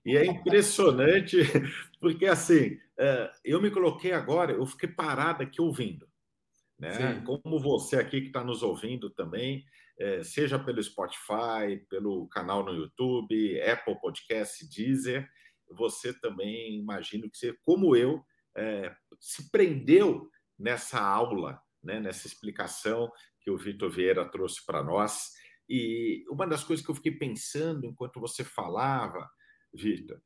E 0.02 0.16
é 0.16 0.24
impressionante, 0.24 1.36
porque 2.00 2.24
assim, 2.24 2.78
é, 2.96 3.30
eu 3.44 3.60
me 3.60 3.70
coloquei 3.70 4.12
agora, 4.12 4.52
eu 4.52 4.64
fiquei 4.64 4.88
parado 4.88 5.42
aqui 5.42 5.60
ouvindo 5.60 6.07
né? 6.78 7.20
Como 7.26 7.58
você 7.58 7.96
aqui 7.96 8.20
que 8.20 8.26
está 8.28 8.44
nos 8.44 8.62
ouvindo 8.62 9.10
também, 9.10 9.64
é, 9.98 10.22
seja 10.22 10.58
pelo 10.58 10.82
Spotify, 10.82 11.84
pelo 11.88 12.28
canal 12.28 12.64
no 12.64 12.72
YouTube, 12.72 13.60
Apple 13.62 14.00
Podcast, 14.00 14.66
Deezer. 14.68 15.28
Você 15.72 16.12
também, 16.18 16.78
imagino 16.78 17.28
que 17.28 17.36
você, 17.36 17.52
como 17.64 17.96
eu, 17.96 18.24
é, 18.56 18.94
se 19.18 19.50
prendeu 19.50 20.30
nessa 20.58 21.00
aula, 21.00 21.60
né, 21.82 21.98
nessa 22.00 22.26
explicação 22.26 23.10
que 23.40 23.50
o 23.50 23.58
Vitor 23.58 23.90
Vieira 23.90 24.24
trouxe 24.30 24.64
para 24.64 24.82
nós. 24.82 25.32
E 25.68 26.24
uma 26.30 26.46
das 26.46 26.62
coisas 26.64 26.84
que 26.84 26.90
eu 26.90 26.94
fiquei 26.94 27.12
pensando 27.12 27.84
enquanto 27.84 28.20
você 28.20 28.44
falava, 28.44 29.28
Vitor, 29.74 30.20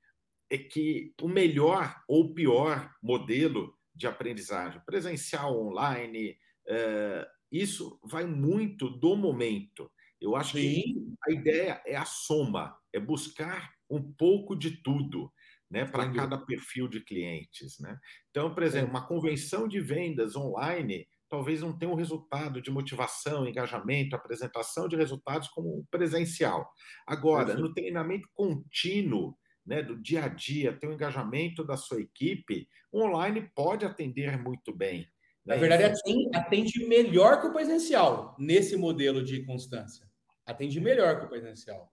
é 0.51 0.59
que 0.59 1.15
o 1.21 1.29
melhor 1.29 1.97
ou 2.07 2.35
pior 2.35 2.91
modelo 3.03 3.75
de 3.95 4.07
aprendizagem, 4.07 4.81
presencial, 4.87 5.59
online, 5.59 6.37
é, 6.69 7.27
isso 7.51 7.99
vai 8.05 8.25
muito 8.25 8.89
do 8.89 9.17
momento. 9.17 9.91
Eu 10.21 10.37
acho 10.37 10.57
Sim. 10.57 10.61
que 10.61 11.15
a 11.29 11.33
ideia 11.33 11.83
é 11.87 11.97
a 11.97 12.05
soma, 12.05 12.77
é 12.93 13.01
buscar 13.01 13.73
um 13.91 14.13
pouco 14.13 14.57
de 14.57 14.83
tudo. 14.83 15.33
Né, 15.71 15.87
para 15.87 16.13
cada 16.13 16.37
perfil 16.37 16.87
de 16.87 17.03
clientes. 17.03 17.79
Né? 17.81 17.99
Então, 18.29 18.55
por 18.55 18.63
exemplo, 18.63 18.91
uma 18.91 19.07
convenção 19.07 19.67
de 19.67 19.81
vendas 19.81 20.37
online 20.37 21.09
talvez 21.33 21.63
não 21.63 21.73
tenha 21.73 21.91
um 21.91 21.95
resultado 21.95 22.61
de 22.61 22.71
motivação, 22.71 23.49
engajamento, 23.49 24.15
apresentação 24.15 24.87
de 24.87 24.97
resultados 24.97 25.49
como 25.49 25.83
presencial. 25.91 26.71
Agora, 27.07 27.55
no 27.55 27.73
treinamento 27.73 28.29
contínuo, 28.35 29.35
né, 29.65 29.83
do 29.83 29.97
dia 29.97 30.25
a 30.25 30.29
dia, 30.29 30.73
ter 30.73 30.87
o 30.87 30.91
um 30.91 30.95
engajamento 30.95 31.65
da 31.65 31.77
sua 31.77 32.01
equipe, 32.01 32.69
o 32.91 33.03
online 33.03 33.51
pode 33.55 33.85
atender 33.85 34.37
muito 34.39 34.75
bem. 34.75 35.01
Né? 35.45 35.55
Na 35.55 35.57
verdade, 35.57 35.85
atende, 35.85 36.37
atende 36.37 36.87
melhor 36.87 37.41
que 37.41 37.47
o 37.47 37.53
presencial 37.53 38.37
nesse 38.39 38.77
modelo 38.77 39.25
de 39.25 39.45
constância. 39.45 40.07
Atende 40.45 40.81
melhor 40.81 41.19
que 41.19 41.27
o 41.27 41.29
presencial. 41.29 41.93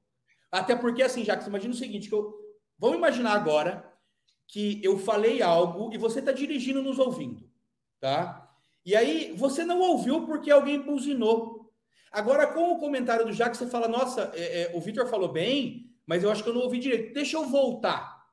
Até 0.51 0.75
porque, 0.75 1.03
assim, 1.03 1.23
já 1.23 1.37
que 1.37 1.43
você 1.43 1.49
imagina 1.49 1.73
o 1.73 1.77
seguinte, 1.77 2.09
que 2.09 2.15
eu, 2.15 2.33
vamos 2.77 2.97
imaginar 2.97 3.33
agora 3.33 3.87
que 4.47 4.81
eu 4.83 4.97
falei 4.97 5.41
algo 5.41 5.93
e 5.93 5.97
você 5.97 6.19
está 6.19 6.31
dirigindo 6.31 6.81
nos 6.81 6.97
ouvindo, 6.97 7.47
tá? 7.99 8.49
E 8.83 8.95
aí 8.95 9.31
você 9.37 9.63
não 9.63 9.79
ouviu 9.79 10.25
porque 10.25 10.49
alguém 10.49 10.81
buzinou. 10.81 11.71
Agora, 12.11 12.47
com 12.47 12.71
o 12.71 12.79
comentário 12.79 13.25
do 13.25 13.31
Jacques, 13.31 13.59
você 13.59 13.67
fala: 13.67 13.87
Nossa, 13.87 14.31
é, 14.33 14.63
é, 14.63 14.71
o 14.73 14.81
Vitor 14.81 15.07
falou 15.07 15.31
bem, 15.31 15.88
mas 16.09 16.23
eu 16.23 16.31
acho 16.31 16.41
que 16.41 16.49
eu 16.49 16.55
não 16.55 16.61
ouvi 16.61 16.79
direito. 16.79 17.13
Deixa 17.13 17.37
eu 17.37 17.45
voltar. 17.45 18.27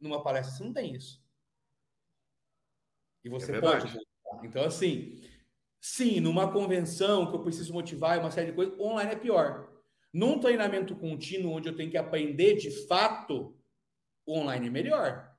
Numa 0.00 0.22
palestra, 0.22 0.56
você 0.56 0.64
não 0.64 0.72
tem 0.72 0.94
isso. 0.94 1.22
E 3.22 3.28
você 3.28 3.54
é 3.54 3.60
pode 3.60 3.86
voltar. 3.86 4.46
Então, 4.46 4.64
assim, 4.64 5.20
sim, 5.78 6.20
numa 6.20 6.50
convenção 6.50 7.28
que 7.28 7.36
eu 7.36 7.42
preciso 7.42 7.74
motivar 7.74 8.18
uma 8.18 8.30
série 8.30 8.46
de 8.46 8.56
coisas, 8.56 8.80
online 8.80 9.12
é 9.12 9.16
pior. 9.16 9.70
Num 10.10 10.40
treinamento 10.40 10.96
contínuo, 10.96 11.52
onde 11.52 11.68
eu 11.68 11.76
tenho 11.76 11.90
que 11.90 11.98
aprender 11.98 12.54
de 12.54 12.70
fato, 12.86 13.54
o 14.24 14.38
online 14.38 14.68
é 14.68 14.70
melhor. 14.70 15.36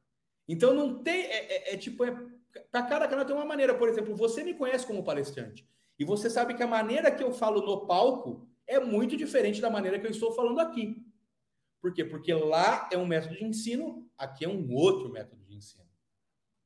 Então, 0.48 0.76
não 0.76 1.02
tem. 1.02 1.24
É, 1.24 1.72
é, 1.72 1.74
é 1.74 1.78
tipo, 1.78 2.06
é 2.06 2.12
para 2.72 2.84
cada 2.84 3.08
canal 3.08 3.26
tem 3.26 3.36
uma 3.36 3.46
maneira. 3.46 3.74
Por 3.74 3.90
exemplo, 3.90 4.16
você 4.16 4.44
me 4.44 4.54
conhece 4.54 4.86
como 4.86 5.04
palestrante. 5.04 5.68
E 5.98 6.06
você 6.06 6.30
sabe 6.30 6.54
que 6.54 6.62
a 6.62 6.68
maneira 6.68 7.10
que 7.10 7.24
eu 7.24 7.34
falo 7.34 7.66
no 7.66 7.88
palco 7.88 8.48
é 8.68 8.80
muito 8.80 9.18
diferente 9.18 9.60
da 9.60 9.72
maneira 9.72 9.98
que 9.98 10.06
eu 10.06 10.12
estou 10.12 10.32
falando 10.32 10.60
aqui. 10.60 11.04
Por 11.86 11.94
quê? 11.94 12.04
Porque 12.04 12.34
lá 12.34 12.90
é 12.92 12.98
um 12.98 13.06
método 13.06 13.36
de 13.36 13.46
ensino, 13.46 14.10
aqui 14.18 14.44
é 14.44 14.50
um 14.50 14.74
outro 14.74 15.08
método 15.08 15.46
de 15.46 15.54
ensino. 15.54 15.86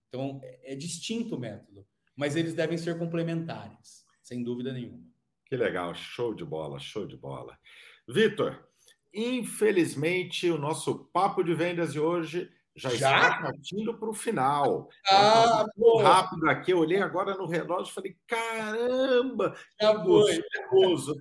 Então, 0.07 0.39
é, 0.41 0.71
é 0.71 0.75
distinto 0.77 1.35
o 1.35 1.37
método. 1.37 1.85
Mas 2.15 2.37
eles 2.37 2.53
devem 2.53 2.77
ser 2.77 2.97
complementares, 2.97 4.05
sem 4.23 4.41
dúvida 4.41 4.71
nenhuma. 4.71 5.03
Que 5.45 5.57
legal, 5.57 5.93
show 5.93 6.33
de 6.33 6.45
bola, 6.45 6.79
show 6.79 7.05
de 7.05 7.17
bola. 7.17 7.59
Vitor, 8.07 8.65
infelizmente 9.13 10.49
o 10.49 10.57
nosso 10.57 11.09
papo 11.11 11.43
de 11.43 11.53
vendas 11.53 11.91
de 11.91 11.99
hoje 11.99 12.49
já, 12.79 12.89
já? 12.91 13.19
está 13.19 13.41
partindo 13.41 13.97
para 13.97 14.09
o 14.09 14.13
final. 14.13 14.87
Ah, 15.09 15.65
rápido 16.01 16.49
aqui, 16.49 16.71
eu 16.71 16.79
olhei 16.79 17.01
agora 17.01 17.35
no 17.35 17.45
relógio 17.45 17.91
e 17.91 17.93
falei: 17.93 18.17
caramba, 18.25 19.55
já 19.79 19.95
que 19.95 20.03
gostoso. 20.03 21.15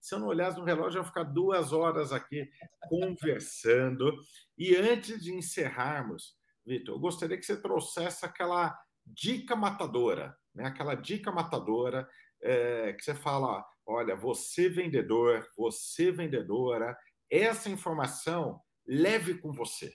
Se 0.00 0.14
eu 0.14 0.18
não 0.18 0.28
olhasse 0.28 0.58
no 0.58 0.64
relógio, 0.64 0.98
eu 0.98 1.02
ia 1.02 1.08
ficar 1.08 1.24
duas 1.24 1.72
horas 1.72 2.10
aqui 2.10 2.48
conversando. 2.88 4.16
E 4.56 4.74
antes 4.74 5.22
de 5.22 5.34
encerrarmos, 5.34 6.36
Vitor, 6.64 6.94
eu 6.94 7.00
gostaria 7.00 7.36
que 7.36 7.44
você 7.44 7.60
trouxesse 7.60 8.24
aquela 8.24 8.74
dica 9.04 9.54
matadora, 9.54 10.34
né? 10.54 10.64
aquela 10.64 10.94
dica 10.94 11.30
matadora 11.30 12.08
é, 12.42 12.94
que 12.94 13.04
você 13.04 13.14
fala: 13.14 13.62
olha, 13.86 14.16
você 14.16 14.70
vendedor, 14.70 15.46
você 15.54 16.10
vendedora, 16.10 16.96
essa 17.30 17.68
informação 17.68 18.58
leve 18.86 19.34
com 19.34 19.52
você 19.52 19.94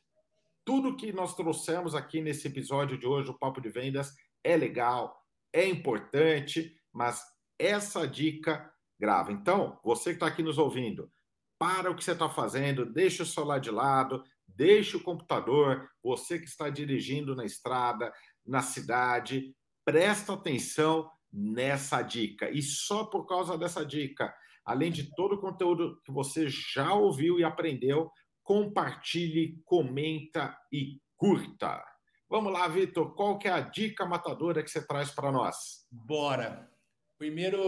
tudo 0.70 0.96
que 0.96 1.12
nós 1.12 1.36
trouxemos 1.36 1.96
aqui 1.96 2.22
nesse 2.22 2.48
episódio 2.48 2.96
de 2.96 3.08
hoje, 3.08 3.32
o 3.32 3.34
Papo 3.34 3.60
de 3.60 3.70
Vendas, 3.70 4.14
é 4.44 4.56
legal, 4.56 5.20
é 5.52 5.68
importante, 5.68 6.80
mas 6.94 7.24
essa 7.58 8.08
dica 8.08 8.72
grava. 9.00 9.32
Então, 9.32 9.80
você 9.84 10.12
que 10.12 10.18
está 10.18 10.28
aqui 10.28 10.44
nos 10.44 10.60
ouvindo, 10.60 11.12
para 11.58 11.90
o 11.90 11.96
que 11.96 12.04
você 12.04 12.12
está 12.12 12.30
fazendo, 12.30 12.86
deixa 12.86 13.24
o 13.24 13.26
celular 13.26 13.58
de 13.58 13.72
lado, 13.72 14.24
deixa 14.48 14.96
o 14.96 15.02
computador, 15.02 15.90
você 16.04 16.38
que 16.38 16.46
está 16.46 16.70
dirigindo 16.70 17.36
na 17.36 17.46
estrada, 17.46 18.14
na 18.46 18.62
cidade, 18.62 19.56
presta 19.84 20.34
atenção 20.34 21.10
nessa 21.34 22.04
dica. 22.04 22.48
E 22.52 22.62
só 22.62 23.06
por 23.06 23.26
causa 23.26 23.58
dessa 23.58 23.84
dica, 23.84 24.32
além 24.64 24.92
de 24.92 25.16
todo 25.16 25.34
o 25.34 25.42
conteúdo 25.42 26.00
que 26.06 26.12
você 26.12 26.48
já 26.48 26.94
ouviu 26.94 27.40
e 27.40 27.44
aprendeu, 27.44 28.12
compartilhe, 28.50 29.62
comenta 29.64 30.58
e 30.74 31.00
curta. 31.16 31.86
Vamos 32.28 32.52
lá, 32.52 32.68
Vitor, 32.68 33.14
qual 33.14 33.38
que 33.38 33.48
é 33.48 33.52
a 33.52 33.60
dica 33.60 34.08
matadora 34.08 34.64
que 34.64 34.72
você 34.72 34.82
traz 34.88 35.12
para 35.12 35.32
nós? 35.32 35.86
Bora. 35.92 36.68
Primeiro, 37.20 37.62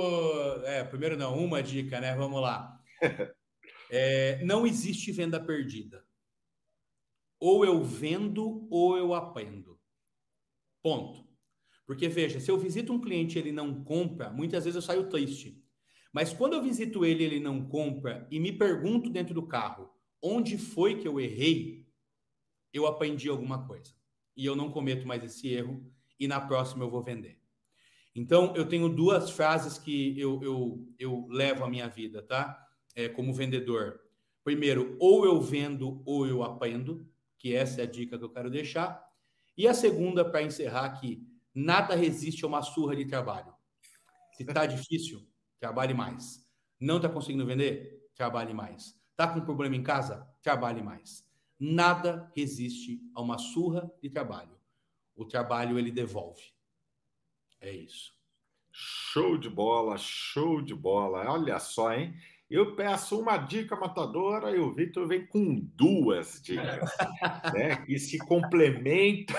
é, 0.65 0.83
primeiro 0.83 1.15
não, 1.15 1.37
uma 1.37 1.61
dica, 1.61 2.01
né? 2.01 2.15
Vamos 2.15 2.41
lá. 2.41 2.81
é, 3.91 4.43
não 4.43 4.65
existe 4.65 5.11
venda 5.11 5.39
perdida. 5.39 6.03
Ou 7.39 7.63
eu 7.63 7.83
vendo 7.83 8.67
ou 8.71 8.97
eu 8.97 9.13
aprendo. 9.13 9.79
Ponto. 10.81 11.29
Porque 11.85 12.09
veja, 12.09 12.39
se 12.39 12.49
eu 12.49 12.57
visito 12.57 12.91
um 12.91 12.99
cliente 12.99 13.37
e 13.37 13.39
ele 13.39 13.51
não 13.51 13.83
compra, 13.83 14.31
muitas 14.31 14.63
vezes 14.63 14.77
eu 14.77 14.81
saio 14.81 15.09
triste. 15.09 15.63
Mas 16.11 16.33
quando 16.33 16.53
eu 16.53 16.63
visito 16.63 17.05
ele 17.05 17.21
e 17.21 17.27
ele 17.27 17.39
não 17.39 17.69
compra 17.69 18.27
e 18.31 18.39
me 18.39 18.51
pergunto 18.51 19.11
dentro 19.11 19.35
do 19.35 19.47
carro, 19.47 20.00
onde 20.21 20.57
foi 20.57 20.99
que 20.99 21.07
eu 21.07 21.19
errei, 21.19 21.87
eu 22.73 22.85
aprendi 22.85 23.27
alguma 23.29 23.65
coisa. 23.65 23.93
E 24.35 24.45
eu 24.45 24.55
não 24.55 24.71
cometo 24.71 25.07
mais 25.07 25.23
esse 25.23 25.49
erro, 25.49 25.85
e 26.19 26.27
na 26.27 26.39
próxima 26.39 26.83
eu 26.83 26.89
vou 26.89 27.01
vender. 27.01 27.39
Então, 28.13 28.53
eu 28.55 28.67
tenho 28.67 28.89
duas 28.89 29.29
frases 29.31 29.77
que 29.77 30.19
eu, 30.19 30.41
eu, 30.43 30.87
eu 30.99 31.27
levo 31.29 31.63
à 31.63 31.69
minha 31.69 31.87
vida, 31.87 32.21
tá? 32.21 32.67
É, 32.93 33.07
como 33.07 33.33
vendedor. 33.33 34.01
Primeiro, 34.43 34.97
ou 34.99 35.25
eu 35.25 35.39
vendo 35.39 36.01
ou 36.05 36.27
eu 36.27 36.43
aprendo, 36.43 37.07
que 37.37 37.55
essa 37.55 37.81
é 37.81 37.83
a 37.83 37.87
dica 37.87 38.17
que 38.17 38.23
eu 38.23 38.29
quero 38.29 38.49
deixar. 38.49 39.03
E 39.57 39.67
a 39.67 39.73
segunda, 39.73 40.23
para 40.23 40.43
encerrar 40.43 40.85
aqui, 40.85 41.25
nada 41.53 41.95
resiste 41.95 42.43
a 42.43 42.47
uma 42.47 42.61
surra 42.61 42.95
de 42.95 43.05
trabalho. 43.05 43.53
Se 44.33 44.43
está 44.43 44.65
difícil, 44.67 45.25
trabalhe 45.59 45.93
mais. 45.93 46.45
Não 46.79 46.97
está 46.97 47.09
conseguindo 47.09 47.45
vender? 47.45 48.09
Trabalhe 48.15 48.53
mais. 48.53 49.00
Está 49.11 49.27
com 49.27 49.41
problema 49.41 49.75
em 49.75 49.83
casa? 49.83 50.27
Trabalhe 50.41 50.81
mais. 50.81 51.27
Nada 51.59 52.31
resiste 52.35 52.99
a 53.13 53.21
uma 53.21 53.37
surra 53.37 53.91
de 54.01 54.09
trabalho. 54.09 54.57
O 55.15 55.25
trabalho 55.25 55.77
ele 55.77 55.91
devolve. 55.91 56.41
É 57.59 57.71
isso. 57.71 58.13
Show 58.71 59.37
de 59.37 59.49
bola, 59.49 59.97
show 59.97 60.61
de 60.61 60.73
bola. 60.73 61.29
Olha 61.29 61.59
só, 61.59 61.93
hein? 61.93 62.15
Eu 62.49 62.75
peço 62.75 63.19
uma 63.19 63.37
dica 63.37 63.75
matadora 63.75 64.51
e 64.51 64.59
o 64.59 64.73
Vitor 64.73 65.07
vem 65.07 65.25
com 65.25 65.59
duas 65.75 66.41
dicas, 66.41 66.89
né? 67.53 67.77
Que 67.85 67.97
se 67.97 68.17
complementam, 68.17 69.37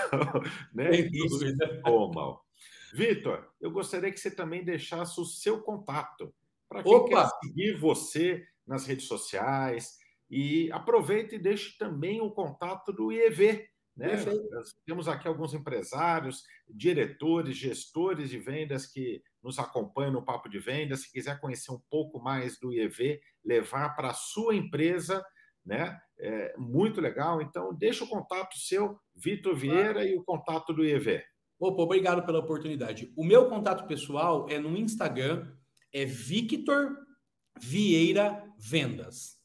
né? 0.73 0.89
E 0.91 1.29
se 1.29 1.55
somam. 1.85 2.39
Vitor, 2.93 3.51
eu 3.59 3.69
gostaria 3.71 4.11
que 4.11 4.19
você 4.19 4.31
também 4.31 4.63
deixasse 4.63 5.19
o 5.19 5.25
seu 5.25 5.61
contato 5.61 6.33
para 6.69 6.83
quem 6.83 6.93
Opa! 6.93 7.09
quer 7.09 7.29
seguir 7.43 7.77
você 7.77 8.47
nas 8.65 8.85
redes 8.85 9.07
sociais. 9.07 9.97
E 10.29 10.71
aproveite 10.71 11.35
e 11.35 11.39
deixe 11.39 11.77
também 11.77 12.21
o 12.21 12.31
contato 12.31 12.91
do 12.91 13.11
IEV. 13.11 13.67
Né? 13.95 14.15
Temos 14.85 15.07
aqui 15.07 15.27
alguns 15.27 15.53
empresários, 15.53 16.43
diretores, 16.67 17.55
gestores 17.55 18.29
de 18.29 18.39
vendas 18.39 18.87
que 18.87 19.21
nos 19.43 19.59
acompanham 19.59 20.13
no 20.13 20.25
Papo 20.25 20.49
de 20.49 20.57
Vendas. 20.57 21.01
Se 21.01 21.11
quiser 21.11 21.39
conhecer 21.39 21.71
um 21.71 21.81
pouco 21.89 22.19
mais 22.19 22.59
do 22.59 22.73
IEV, 22.73 23.19
levar 23.45 23.95
para 23.95 24.09
a 24.09 24.13
sua 24.13 24.55
empresa, 24.55 25.23
né? 25.65 25.99
É 26.17 26.55
muito 26.57 27.01
legal. 27.01 27.41
Então, 27.41 27.73
deixa 27.73 28.03
o 28.03 28.07
contato 28.07 28.57
seu, 28.57 28.97
Vitor 29.15 29.55
Vieira, 29.55 30.05
e 30.05 30.15
o 30.15 30.23
contato 30.23 30.73
do 30.73 30.83
IEV. 30.83 31.23
Opa, 31.59 31.83
obrigado 31.83 32.25
pela 32.25 32.39
oportunidade. 32.39 33.11
O 33.15 33.23
meu 33.23 33.47
contato 33.49 33.85
pessoal 33.87 34.47
é 34.49 34.57
no 34.57 34.75
Instagram, 34.75 35.51
é 35.93 36.05
Victor 36.05 36.97
Vieira 37.59 38.43
Vendas. 38.65 39.37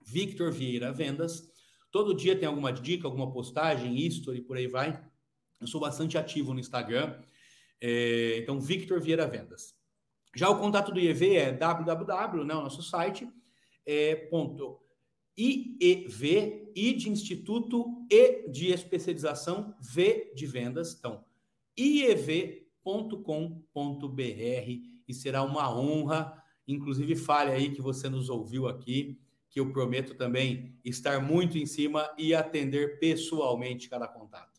Victor 0.00 0.50
Vieira 0.50 0.90
Vendas. 0.90 1.52
Todo 1.90 2.14
dia 2.14 2.36
tem 2.36 2.48
alguma 2.48 2.72
dica, 2.72 3.06
alguma 3.06 3.30
postagem, 3.30 3.98
history, 3.98 4.40
por 4.40 4.56
aí 4.56 4.66
vai. 4.66 5.04
Eu 5.60 5.66
sou 5.66 5.80
bastante 5.80 6.16
ativo 6.16 6.54
no 6.54 6.60
Instagram. 6.60 7.20
É, 7.80 8.38
então, 8.38 8.58
Victor 8.58 9.00
Vieira 9.00 9.26
Vendas. 9.26 9.74
Já 10.34 10.48
o 10.48 10.58
contato 10.58 10.92
do 10.92 10.98
IEV 10.98 11.36
é 11.36 11.52
www, 11.52 12.44
né, 12.44 12.54
o 12.54 12.62
nosso 12.62 12.82
site, 12.82 13.28
é, 13.86 14.16
ponto, 14.16 14.80
IEV, 15.36 16.72
I 16.74 16.94
de 16.94 17.10
Instituto 17.10 18.06
E 18.10 18.48
de 18.48 18.72
Especialização, 18.72 19.76
V 19.80 20.32
de 20.34 20.46
Vendas. 20.46 20.96
Então, 20.98 21.24
iev.com.br 21.78 22.64
e 25.06 25.14
será 25.14 25.42
uma 25.42 25.70
honra. 25.70 26.42
Inclusive, 26.66 27.16
fale 27.16 27.50
aí 27.52 27.70
que 27.70 27.82
você 27.82 28.08
nos 28.08 28.28
ouviu 28.28 28.66
aqui, 28.66 29.18
que 29.50 29.60
eu 29.60 29.70
prometo 29.70 30.14
também 30.14 30.76
estar 30.84 31.20
muito 31.20 31.58
em 31.58 31.66
cima 31.66 32.10
e 32.18 32.34
atender 32.34 32.98
pessoalmente 32.98 33.88
cada 33.88 34.08
contato. 34.08 34.54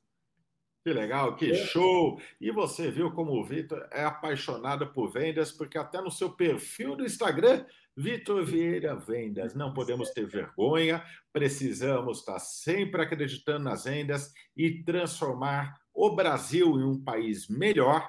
Que 0.85 0.93
legal, 0.93 1.35
que 1.35 1.51
é. 1.51 1.55
show! 1.55 2.21
E 2.39 2.51
você 2.51 2.91
viu 2.91 3.11
como 3.11 3.31
o 3.31 3.43
Vitor 3.43 3.87
é 3.91 4.03
apaixonado 4.03 4.85
por 4.93 5.11
vendas, 5.11 5.51
porque 5.51 5.79
até 5.79 5.99
no 5.99 6.11
seu 6.11 6.31
perfil 6.31 6.95
do 6.95 7.03
Instagram, 7.03 7.65
Vitor 7.97 8.45
Vieira 8.45 8.95
Vendas. 8.95 9.55
Não 9.55 9.73
podemos 9.73 10.11
ter 10.11 10.27
vergonha, 10.27 11.03
precisamos 11.33 12.19
estar 12.19 12.37
sempre 12.39 13.01
acreditando 13.01 13.63
nas 13.63 13.85
vendas 13.85 14.31
e 14.55 14.83
transformar 14.83 15.79
o 15.93 16.13
Brasil 16.13 16.79
em 16.79 16.83
um 16.83 17.01
país 17.01 17.47
melhor, 17.47 18.07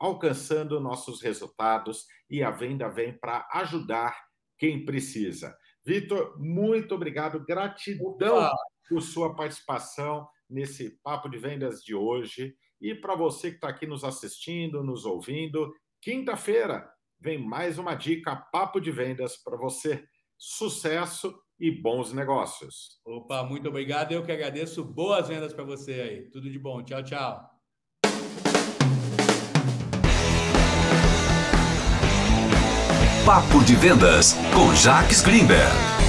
alcançando 0.00 0.80
nossos 0.80 1.22
resultados. 1.22 2.06
E 2.28 2.42
a 2.42 2.50
venda 2.50 2.88
vem 2.88 3.16
para 3.18 3.48
ajudar 3.52 4.16
quem 4.58 4.84
precisa. 4.84 5.56
Vitor, 5.84 6.38
muito 6.38 6.94
obrigado, 6.94 7.44
gratidão 7.44 8.38
Opa. 8.38 8.56
por 8.88 9.02
sua 9.02 9.34
participação 9.34 10.26
nesse 10.48 10.98
Papo 11.02 11.28
de 11.28 11.38
Vendas 11.38 11.82
de 11.82 11.94
hoje. 11.94 12.54
E 12.80 12.94
para 12.94 13.14
você 13.14 13.50
que 13.50 13.56
está 13.56 13.68
aqui 13.68 13.86
nos 13.86 14.04
assistindo, 14.04 14.82
nos 14.82 15.04
ouvindo, 15.04 15.74
quinta-feira 16.00 16.90
vem 17.20 17.38
mais 17.38 17.78
uma 17.78 17.94
dica 17.94 18.36
Papo 18.36 18.80
de 18.80 18.90
Vendas 18.90 19.36
para 19.36 19.56
você. 19.56 20.04
Sucesso 20.36 21.38
e 21.58 21.70
bons 21.70 22.12
negócios. 22.12 23.00
Opa, 23.04 23.42
muito 23.44 23.68
obrigado. 23.68 24.12
Eu 24.12 24.24
que 24.24 24.32
agradeço. 24.32 24.84
Boas 24.84 25.28
vendas 25.28 25.52
para 25.52 25.64
você 25.64 25.92
aí. 25.92 26.30
Tudo 26.30 26.50
de 26.50 26.58
bom. 26.58 26.82
Tchau, 26.82 27.02
tchau. 27.02 27.53
Papo 33.24 33.64
de 33.64 33.74
Vendas 33.74 34.36
com 34.52 34.74
Jacques 34.74 35.22
Greenberg. 35.22 36.03